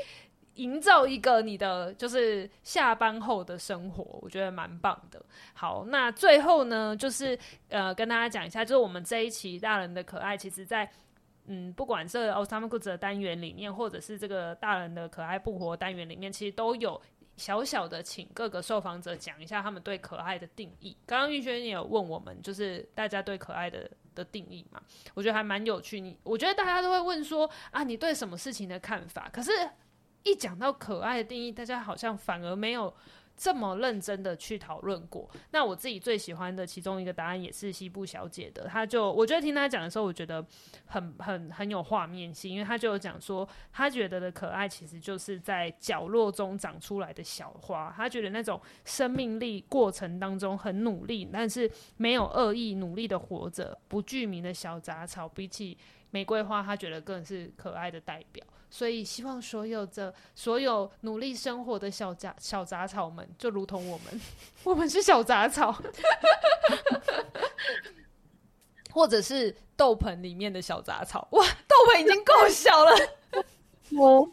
[0.55, 5.25] 营造一个你的就是下班后的生活，我觉得蛮棒的。
[5.55, 7.39] 好，那最后呢，就是
[7.69, 10.91] 呃跟大家讲一下，就是我们这一期大人的可爱，其实在
[11.47, 17.01] 嗯不管是奥萨姆库兹的单元里面，或者是这个大人的可爱不活单元里面，其实都有。
[17.43, 20.97] 小小的，请各个受访者讲一下他们对可爱的定义。
[21.05, 24.81] 刚刚玉轩也有问我们，就是大家对可爱的的定义嘛？
[25.13, 25.99] 我觉得还蛮有趣。
[25.99, 29.29] 你我觉得大家都会问说啊，你对什么事情的看法？
[29.33, 29.51] 可是，
[30.23, 32.95] 一讲到可爱的定义，大家好像反而没有。
[33.43, 38.69] 这么认真的去讨论过，那我自己最喜欢的其中一个答案也是西部小姐的。
[38.69, 40.47] 她就我觉得听她讲的时候，我觉得
[40.87, 47.93] 很很很有画面性，因为她就有讲说，她觉得的可爱其实就是在角落中长出来的小花。
[47.97, 55.77] 她觉得那种生命力过程当中很努力，但是没有恶意努力的活着，不具名的小杂草，比起
[56.11, 58.47] 玫瑰花，她觉得更是可爱的代表。
[58.75, 64.21] 所以，希望所有的所有努力生活的小杂小杂草们，就如同我们，
[64.65, 65.79] 我们是小杂草，
[68.91, 71.29] 或者是豆盆里面的小杂草。
[71.33, 72.93] 哇，豆盆已经够小了。
[73.99, 74.27] 哦，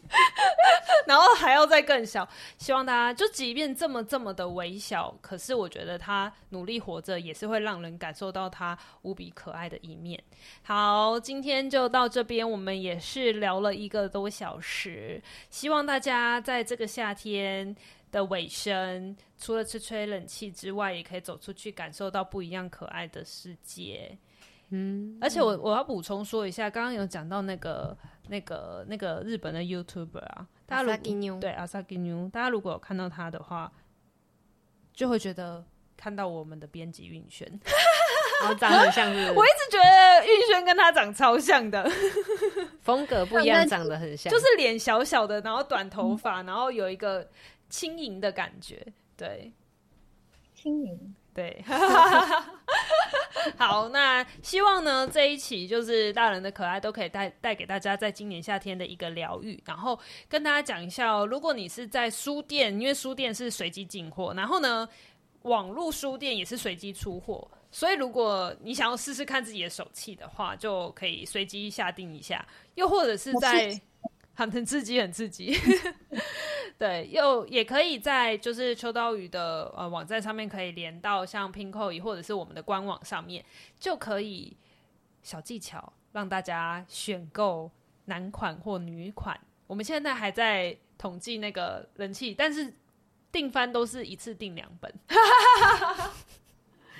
[1.06, 10.22] 然后还要再更小，希望大家就即便这么这么的微小，可是我觉得他努力活着也是会让人感受到他无比可爱的一面。
[10.62, 17.74] 好，今天就到这边，我们也是聊了一个多小时，希望大家在这个夏天
[18.10, 24.16] 的尾声，除了吹吹冷气之外，也可以走出去感受到不一样可爱的世界。
[24.70, 27.96] 嗯，而且我我要补充说一下，刚刚有讲到那个。
[28.30, 33.70] 那个那个日本的 YouTuber 啊，大家如果对阿萨吉妞，大家如果有看到他的话，
[34.94, 35.64] 就会觉得
[35.96, 37.44] 看到我们的编辑运轩，
[38.40, 39.32] 然 后长得很像是，是。
[39.36, 41.90] 我一直觉得运轩跟他长超像的，
[42.82, 47.28] 风格不一样，长得很像，就是脸小小的，然后短头发，然后有一个
[47.68, 49.52] 轻盈的感觉，对，
[50.54, 51.16] 轻盈。
[51.34, 51.64] 对，
[53.56, 64.88] 好，那希望呢这一期就是大人的可爱都可以带带给大家在今年夏天的一个疗愈，然后跟大家讲一下哦，如果你是在书店，因为书店是随机进货，然后呢
[65.42, 73.80] 网络书店也是随机出货，所以如果你想要试试看自己的手气的话，就可以随机下定一下，又或者是在
[74.34, 75.54] 很刺激，很刺激。
[76.78, 83.44] 对，又也可以在就是秋刀鱼的呃网站上面可以连到像 Pinkoi 或者是我们的官网上面，
[83.78, 84.56] 就可以
[85.22, 87.70] 小技巧让大家选购
[88.06, 89.38] 男款或女款。
[89.66, 92.72] 我们现在还在统计那个人气，但是
[93.30, 94.92] 订番都是一次订两本。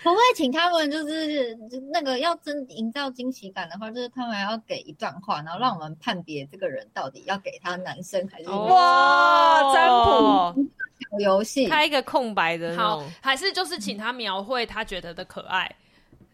[0.04, 1.56] 我会请他们，就是
[1.92, 8.66] 那个要真营造惊喜感的话，就是他们要给一段话，然后让我们判别这个人到底要给他男生还是女生。
[8.68, 10.64] 哇，占卜。
[11.10, 15.74] 小游戏，开一个空白的，好，还是就是请他描绘他觉得的可爱，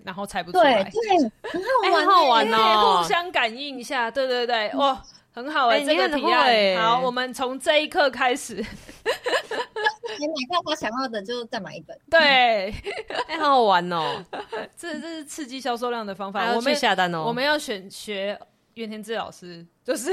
[0.03, 5.01] 然后猜不出来，对，对，很好玩，很好玩哦，互相感应一下，对对对，哇，
[5.37, 8.55] 很好哎，这个提案，好，我们从这一刻开始。
[8.55, 11.95] 你买到他想要的，就再买一本。
[12.11, 12.75] 对，
[13.29, 14.25] 哎，好好玩哦！
[14.75, 16.53] 这这是刺激销售量的方法。
[16.55, 17.25] 我们下单哦。
[17.25, 18.39] 我们要选学
[18.75, 20.11] 袁天志老师， 就是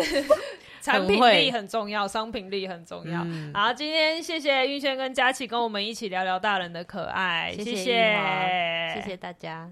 [0.82, 3.26] 产品力很重要，商品力很重要。
[3.54, 9.72] 好，今天谢谢玉轩跟佳琪跟我们一起聊聊大人的可爱，谢谢，谢谢大家。